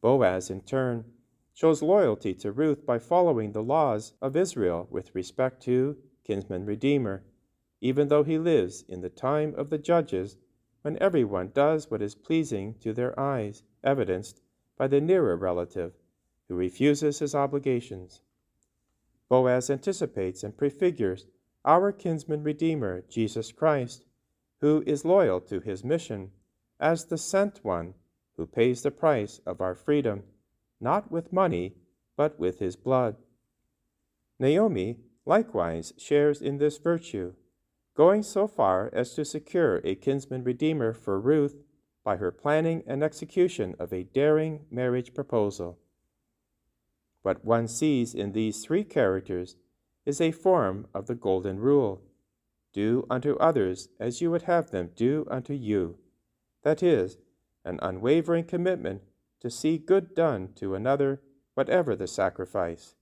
Boaz, 0.00 0.50
in 0.50 0.60
turn, 0.62 1.04
shows 1.52 1.82
loyalty 1.82 2.34
to 2.34 2.50
Ruth 2.50 2.84
by 2.84 2.98
following 2.98 3.52
the 3.52 3.62
laws 3.62 4.14
of 4.20 4.36
Israel 4.36 4.88
with 4.90 5.14
respect 5.14 5.62
to 5.62 5.96
kinsman 6.24 6.66
redeemer, 6.66 7.22
even 7.84 8.08
though 8.08 8.22
he 8.22 8.38
lives 8.38 8.82
in 8.88 9.02
the 9.02 9.10
time 9.10 9.54
of 9.58 9.68
the 9.68 9.76
judges 9.76 10.38
when 10.80 10.96
everyone 11.02 11.50
does 11.52 11.90
what 11.90 12.00
is 12.00 12.14
pleasing 12.14 12.74
to 12.80 12.94
their 12.94 13.18
eyes, 13.20 13.62
evidenced 13.82 14.40
by 14.78 14.86
the 14.86 15.02
nearer 15.02 15.36
relative 15.36 15.92
who 16.48 16.54
refuses 16.54 17.18
his 17.18 17.34
obligations. 17.34 18.22
Boaz 19.28 19.68
anticipates 19.68 20.42
and 20.42 20.56
prefigures 20.56 21.26
our 21.66 21.92
kinsman 21.92 22.42
redeemer, 22.42 23.04
Jesus 23.10 23.52
Christ, 23.52 24.06
who 24.62 24.82
is 24.86 25.04
loyal 25.04 25.42
to 25.42 25.60
his 25.60 25.84
mission 25.84 26.30
as 26.80 27.04
the 27.04 27.18
sent 27.18 27.62
one 27.62 27.92
who 28.38 28.46
pays 28.46 28.80
the 28.80 28.90
price 28.90 29.42
of 29.44 29.60
our 29.60 29.74
freedom, 29.74 30.22
not 30.80 31.12
with 31.12 31.34
money, 31.34 31.74
but 32.16 32.38
with 32.38 32.60
his 32.60 32.76
blood. 32.76 33.16
Naomi 34.38 35.00
likewise 35.26 35.92
shares 35.98 36.40
in 36.40 36.56
this 36.56 36.78
virtue, 36.78 37.34
going 37.94 38.22
so 38.22 38.46
far 38.46 38.90
as 38.92 39.14
to 39.14 39.24
secure 39.24 39.80
a 39.84 39.94
kinsman 39.94 40.42
redeemer 40.42 40.92
for 40.92 41.20
Ruth 41.20 41.56
by 42.04 42.16
her 42.16 42.30
planning 42.30 42.82
and 42.86 43.02
execution 43.02 43.74
of 43.78 43.92
a 43.92 44.02
daring 44.02 44.66
marriage 44.70 45.14
proposal. 45.14 45.78
What 47.22 47.44
one 47.44 47.68
sees 47.68 48.14
in 48.14 48.32
these 48.32 48.62
three 48.62 48.84
characters 48.84 49.56
is 50.04 50.20
a 50.20 50.32
form 50.32 50.86
of 50.92 51.06
the 51.06 51.14
Golden 51.14 51.58
Rule 51.58 52.02
do 52.74 53.06
unto 53.08 53.36
others 53.36 53.88
as 54.00 54.20
you 54.20 54.30
would 54.30 54.42
have 54.42 54.70
them 54.70 54.90
do 54.96 55.24
unto 55.30 55.54
you. 55.54 55.96
That 56.64 56.82
is, 56.82 57.16
an 57.64 57.78
unwavering 57.80 58.44
commitment 58.44 59.02
to 59.40 59.48
see 59.48 59.78
good 59.78 60.14
done 60.14 60.50
to 60.56 60.74
another, 60.74 61.22
whatever 61.54 61.94
the 61.94 62.08
sacrifice. 62.08 62.96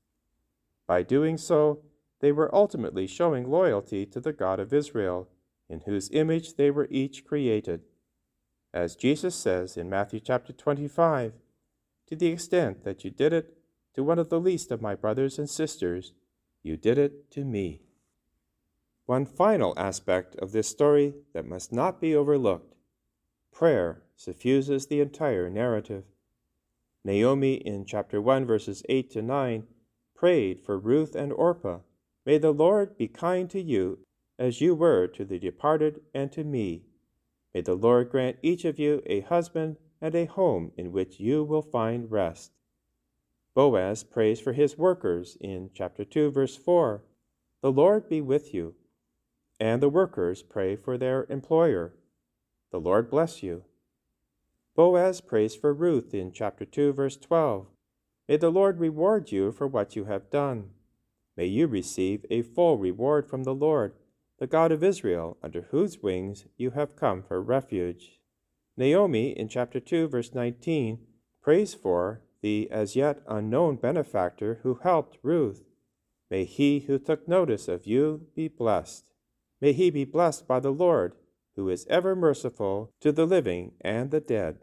By 0.86 1.02
doing 1.02 1.38
so, 1.38 1.80
they 2.22 2.32
were 2.32 2.54
ultimately 2.54 3.06
showing 3.06 3.50
loyalty 3.50 4.06
to 4.06 4.20
the 4.20 4.32
God 4.32 4.60
of 4.60 4.72
Israel, 4.72 5.28
in 5.68 5.80
whose 5.80 6.08
image 6.12 6.54
they 6.54 6.70
were 6.70 6.86
each 6.88 7.26
created. 7.26 7.82
As 8.72 8.94
Jesus 8.94 9.34
says 9.34 9.76
in 9.76 9.90
Matthew 9.90 10.20
chapter 10.20 10.52
25, 10.52 11.32
to 12.06 12.16
the 12.16 12.28
extent 12.28 12.84
that 12.84 13.04
you 13.04 13.10
did 13.10 13.32
it 13.32 13.58
to 13.94 14.04
one 14.04 14.20
of 14.20 14.30
the 14.30 14.38
least 14.40 14.70
of 14.70 14.80
my 14.80 14.94
brothers 14.94 15.36
and 15.36 15.50
sisters, 15.50 16.12
you 16.62 16.76
did 16.76 16.96
it 16.96 17.28
to 17.32 17.44
me. 17.44 17.80
One 19.06 19.26
final 19.26 19.74
aspect 19.76 20.36
of 20.36 20.52
this 20.52 20.68
story 20.68 21.14
that 21.34 21.44
must 21.44 21.72
not 21.72 22.00
be 22.00 22.14
overlooked 22.14 22.76
prayer 23.50 24.02
suffuses 24.16 24.86
the 24.86 25.00
entire 25.00 25.50
narrative. 25.50 26.04
Naomi 27.04 27.54
in 27.54 27.84
chapter 27.84 28.20
1, 28.20 28.46
verses 28.46 28.84
8 28.88 29.10
to 29.10 29.22
9, 29.22 29.64
prayed 30.14 30.60
for 30.64 30.78
Ruth 30.78 31.16
and 31.16 31.32
Orpah 31.32 31.80
May 32.24 32.38
the 32.38 32.52
Lord 32.52 32.96
be 32.96 33.08
kind 33.08 33.50
to 33.50 33.60
you 33.60 33.98
as 34.38 34.60
you 34.60 34.74
were 34.74 35.06
to 35.08 35.24
the 35.24 35.38
departed 35.38 36.00
and 36.14 36.30
to 36.32 36.44
me. 36.44 36.84
May 37.54 37.62
the 37.62 37.74
Lord 37.74 38.10
grant 38.10 38.38
each 38.42 38.64
of 38.64 38.78
you 38.78 39.02
a 39.06 39.20
husband 39.20 39.76
and 40.00 40.14
a 40.14 40.24
home 40.24 40.72
in 40.76 40.92
which 40.92 41.20
you 41.20 41.44
will 41.44 41.62
find 41.62 42.10
rest. 42.10 42.52
Boaz 43.54 44.02
prays 44.02 44.40
for 44.40 44.52
his 44.52 44.78
workers 44.78 45.36
in 45.40 45.70
chapter 45.74 46.04
2, 46.04 46.30
verse 46.30 46.56
4 46.56 47.02
The 47.60 47.72
Lord 47.72 48.08
be 48.08 48.20
with 48.20 48.54
you. 48.54 48.74
And 49.60 49.82
the 49.82 49.88
workers 49.88 50.42
pray 50.42 50.74
for 50.74 50.96
their 50.96 51.26
employer. 51.28 51.94
The 52.70 52.80
Lord 52.80 53.10
bless 53.10 53.42
you. 53.42 53.64
Boaz 54.74 55.20
prays 55.20 55.54
for 55.54 55.74
Ruth 55.74 56.14
in 56.14 56.32
chapter 56.32 56.64
2, 56.64 56.92
verse 56.94 57.16
12 57.16 57.66
May 58.28 58.36
the 58.38 58.50
Lord 58.50 58.80
reward 58.80 59.30
you 59.30 59.52
for 59.52 59.66
what 59.66 59.94
you 59.94 60.06
have 60.06 60.30
done. 60.30 60.70
May 61.36 61.46
you 61.46 61.66
receive 61.66 62.26
a 62.30 62.42
full 62.42 62.76
reward 62.76 63.26
from 63.26 63.44
the 63.44 63.54
Lord, 63.54 63.94
the 64.38 64.46
God 64.46 64.72
of 64.72 64.84
Israel, 64.84 65.36
under 65.42 65.62
whose 65.70 66.02
wings 66.02 66.46
you 66.56 66.70
have 66.70 66.96
come 66.96 67.22
for 67.22 67.40
refuge. 67.40 68.20
Naomi, 68.76 69.30
in 69.30 69.48
chapter 69.48 69.80
2, 69.80 70.08
verse 70.08 70.34
19, 70.34 70.98
prays 71.42 71.74
for 71.74 72.22
the 72.42 72.70
as 72.70 72.96
yet 72.96 73.22
unknown 73.28 73.76
benefactor 73.76 74.60
who 74.62 74.80
helped 74.82 75.18
Ruth. 75.22 75.62
May 76.30 76.44
he 76.44 76.80
who 76.80 76.98
took 76.98 77.28
notice 77.28 77.68
of 77.68 77.86
you 77.86 78.26
be 78.34 78.48
blessed. 78.48 79.12
May 79.60 79.72
he 79.72 79.90
be 79.90 80.04
blessed 80.04 80.48
by 80.48 80.60
the 80.60 80.72
Lord, 80.72 81.14
who 81.56 81.68
is 81.68 81.86
ever 81.88 82.16
merciful 82.16 82.92
to 83.00 83.12
the 83.12 83.26
living 83.26 83.72
and 83.80 84.10
the 84.10 84.20
dead. 84.20 84.58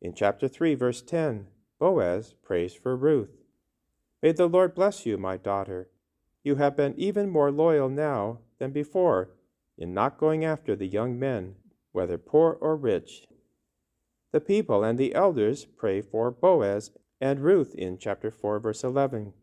In 0.00 0.14
chapter 0.14 0.48
3, 0.48 0.74
verse 0.74 1.02
10, 1.02 1.46
Boaz 1.78 2.34
prays 2.42 2.74
for 2.74 2.96
Ruth. 2.96 3.43
May 4.24 4.32
the 4.32 4.46
Lord 4.46 4.74
bless 4.74 5.04
you, 5.04 5.18
my 5.18 5.36
daughter. 5.36 5.90
You 6.42 6.54
have 6.54 6.78
been 6.78 6.94
even 6.96 7.28
more 7.28 7.50
loyal 7.50 7.90
now 7.90 8.38
than 8.58 8.70
before 8.70 9.28
in 9.76 9.92
not 9.92 10.16
going 10.16 10.46
after 10.46 10.74
the 10.74 10.86
young 10.86 11.18
men, 11.18 11.56
whether 11.92 12.16
poor 12.16 12.56
or 12.58 12.74
rich. 12.74 13.26
The 14.32 14.40
people 14.40 14.82
and 14.82 14.98
the 14.98 15.14
elders 15.14 15.66
pray 15.66 16.00
for 16.00 16.30
Boaz 16.30 16.90
and 17.20 17.40
Ruth 17.40 17.74
in 17.74 17.98
chapter 17.98 18.30
4, 18.30 18.60
verse 18.60 18.82
11. 18.82 19.34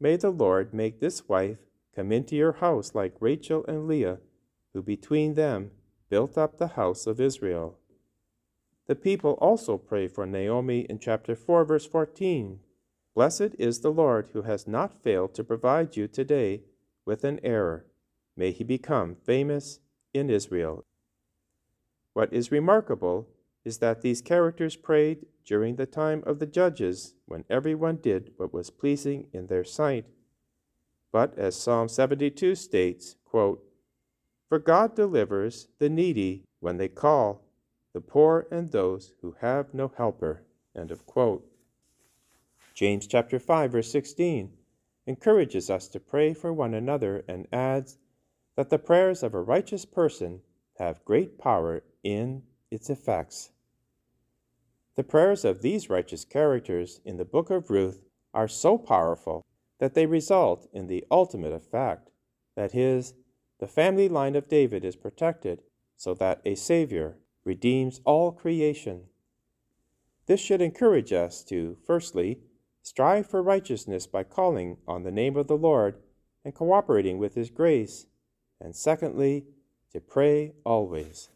May 0.00 0.16
the 0.16 0.30
Lord 0.30 0.72
make 0.72 0.98
this 0.98 1.28
wife 1.28 1.58
come 1.94 2.10
into 2.10 2.34
your 2.34 2.52
house 2.52 2.94
like 2.94 3.12
Rachel 3.20 3.66
and 3.68 3.86
Leah, 3.86 4.20
who 4.72 4.80
between 4.80 5.34
them 5.34 5.72
built 6.08 6.38
up 6.38 6.56
the 6.56 6.68
house 6.68 7.06
of 7.06 7.20
Israel. 7.20 7.76
The 8.86 8.94
people 8.94 9.32
also 9.42 9.76
pray 9.76 10.08
for 10.08 10.24
Naomi 10.24 10.86
in 10.88 11.00
chapter 11.00 11.36
4, 11.36 11.66
verse 11.66 11.84
14. 11.84 12.60
Blessed 13.14 13.54
is 13.58 13.80
the 13.80 13.92
Lord 13.92 14.30
who 14.32 14.42
has 14.42 14.66
not 14.66 15.02
failed 15.02 15.34
to 15.34 15.44
provide 15.44 15.96
you 15.96 16.08
today 16.08 16.62
with 17.04 17.24
an 17.24 17.40
heir. 17.42 17.84
May 18.36 18.52
he 18.52 18.64
become 18.64 19.16
famous 19.16 19.80
in 20.14 20.30
Israel. 20.30 20.84
What 22.14 22.32
is 22.32 22.50
remarkable 22.50 23.28
is 23.64 23.78
that 23.78 24.00
these 24.00 24.22
characters 24.22 24.76
prayed 24.76 25.26
during 25.44 25.76
the 25.76 25.86
time 25.86 26.22
of 26.26 26.38
the 26.38 26.46
judges 26.46 27.14
when 27.26 27.44
everyone 27.50 27.96
did 27.96 28.32
what 28.36 28.52
was 28.52 28.70
pleasing 28.70 29.26
in 29.32 29.46
their 29.46 29.64
sight. 29.64 30.06
But 31.12 31.38
as 31.38 31.54
Psalm 31.54 31.88
72 31.88 32.54
states, 32.54 33.16
quote, 33.24 33.62
For 34.48 34.58
God 34.58 34.94
delivers 34.94 35.68
the 35.78 35.90
needy 35.90 36.44
when 36.60 36.78
they 36.78 36.88
call, 36.88 37.44
the 37.92 38.00
poor 38.00 38.46
and 38.50 38.70
those 38.70 39.12
who 39.20 39.36
have 39.40 39.74
no 39.74 39.92
helper. 39.96 40.44
End 40.74 40.90
of 40.90 41.04
quote. 41.04 41.51
James 42.74 43.06
chapter 43.06 43.38
5 43.38 43.72
verse 43.72 43.90
16 43.90 44.50
encourages 45.06 45.68
us 45.68 45.88
to 45.88 46.00
pray 46.00 46.32
for 46.32 46.52
one 46.52 46.74
another 46.74 47.24
and 47.28 47.46
adds 47.52 47.98
that 48.56 48.70
the 48.70 48.78
prayers 48.78 49.22
of 49.22 49.34
a 49.34 49.42
righteous 49.42 49.84
person 49.84 50.40
have 50.78 51.04
great 51.04 51.38
power 51.38 51.82
in 52.02 52.42
its 52.70 52.88
effects. 52.88 53.50
The 54.94 55.04
prayers 55.04 55.44
of 55.44 55.62
these 55.62 55.90
righteous 55.90 56.24
characters 56.24 57.00
in 57.04 57.16
the 57.16 57.24
book 57.24 57.50
of 57.50 57.70
Ruth 57.70 58.02
are 58.34 58.48
so 58.48 58.78
powerful 58.78 59.44
that 59.78 59.94
they 59.94 60.06
result 60.06 60.68
in 60.72 60.86
the 60.86 61.04
ultimate 61.10 61.52
effect 61.52 62.10
that 62.54 62.74
is, 62.74 63.14
the 63.58 63.66
family 63.66 64.08
line 64.08 64.36
of 64.36 64.48
David 64.48 64.84
is 64.84 64.96
protected 64.96 65.62
so 65.96 66.14
that 66.14 66.40
a 66.44 66.54
Savior 66.54 67.16
redeems 67.44 68.00
all 68.04 68.32
creation. 68.32 69.04
This 70.26 70.40
should 70.40 70.60
encourage 70.60 71.12
us 71.12 71.42
to, 71.44 71.76
firstly, 71.86 72.40
Strive 72.82 73.26
for 73.26 73.42
righteousness 73.42 74.06
by 74.06 74.24
calling 74.24 74.76
on 74.86 75.04
the 75.04 75.12
name 75.12 75.36
of 75.36 75.46
the 75.46 75.56
Lord 75.56 75.96
and 76.44 76.54
cooperating 76.54 77.18
with 77.18 77.34
His 77.34 77.50
grace. 77.50 78.06
And 78.60 78.74
secondly, 78.74 79.44
to 79.92 80.00
pray 80.00 80.52
always. 80.64 81.28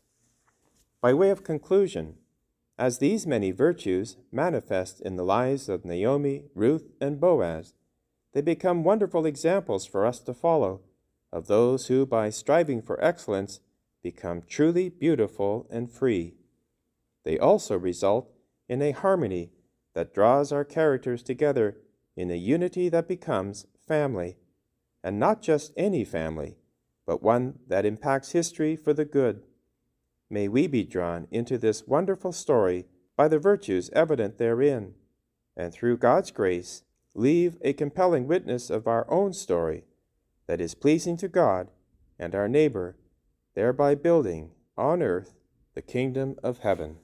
By 1.01 1.15
way 1.15 1.31
of 1.31 1.45
conclusion, 1.45 2.17
as 2.79 2.99
these 2.99 3.27
many 3.27 3.53
virtues 3.53 4.17
manifest 4.33 5.01
in 5.01 5.17
the 5.17 5.25
lives 5.25 5.69
of 5.69 5.85
Naomi, 5.85 6.45
Ruth, 6.55 6.91
and 7.01 7.21
Boaz, 7.21 7.75
they 8.33 8.41
become 8.43 8.85
wonderful 8.85 9.25
examples 9.25 9.87
for 9.87 10.05
us 10.05 10.21
to 10.21 10.35
follow 10.35 10.83
of 11.33 11.47
those 11.47 11.87
who, 11.87 12.07
by 12.07 12.31
striving 12.31 12.83
for 12.83 13.03
excellence, 13.03 13.61
become 14.03 14.43
truly 14.47 14.89
beautiful 14.89 15.67
and 15.71 15.91
free. 15.91 16.35
They 17.25 17.39
also 17.39 17.77
result 17.77 18.31
in 18.69 18.83
a 18.83 18.93
harmony 18.93 19.51
that 19.97 20.13
draws 20.13 20.53
our 20.53 20.63
characters 20.63 21.23
together 21.23 21.75
in 22.17 22.31
a 22.31 22.35
unity 22.35 22.91
that 22.91 23.09
becomes 23.09 23.67
family, 23.89 24.37
and 25.03 25.19
not 25.19 25.41
just 25.41 25.73
any 25.75 26.05
family, 26.05 26.59
but 27.07 27.23
one 27.23 27.59
that 27.67 27.87
impacts 27.87 28.33
history 28.33 28.77
for 28.77 28.93
the 28.93 29.07
good. 29.07 29.41
May 30.29 30.49
we 30.49 30.67
be 30.67 30.85
drawn 30.85 31.27
into 31.31 31.57
this 31.57 31.87
wonderful 31.87 32.33
story 32.33 32.85
by 33.17 33.27
the 33.27 33.39
virtues 33.39 33.89
evident 33.95 34.37
therein, 34.37 34.93
and 35.57 35.73
through 35.73 35.97
God's 35.97 36.31
grace, 36.31 36.83
leave 37.15 37.57
a 37.63 37.73
compelling 37.73 38.27
witness 38.27 38.69
of 38.69 38.87
our 38.87 39.11
own 39.11 39.33
story 39.33 39.85
that 40.47 40.61
is 40.61 40.75
pleasing 40.75 41.17
to 41.17 41.29
God 41.29 41.71
and 42.19 42.35
our 42.35 42.49
neighbor, 42.49 42.99
thereby 43.55 43.95
building 43.95 44.51
on 44.77 45.03
earth 45.03 45.33
the 45.73 45.81
kingdom 45.81 46.37
of 46.43 46.59
heaven. 46.59 46.99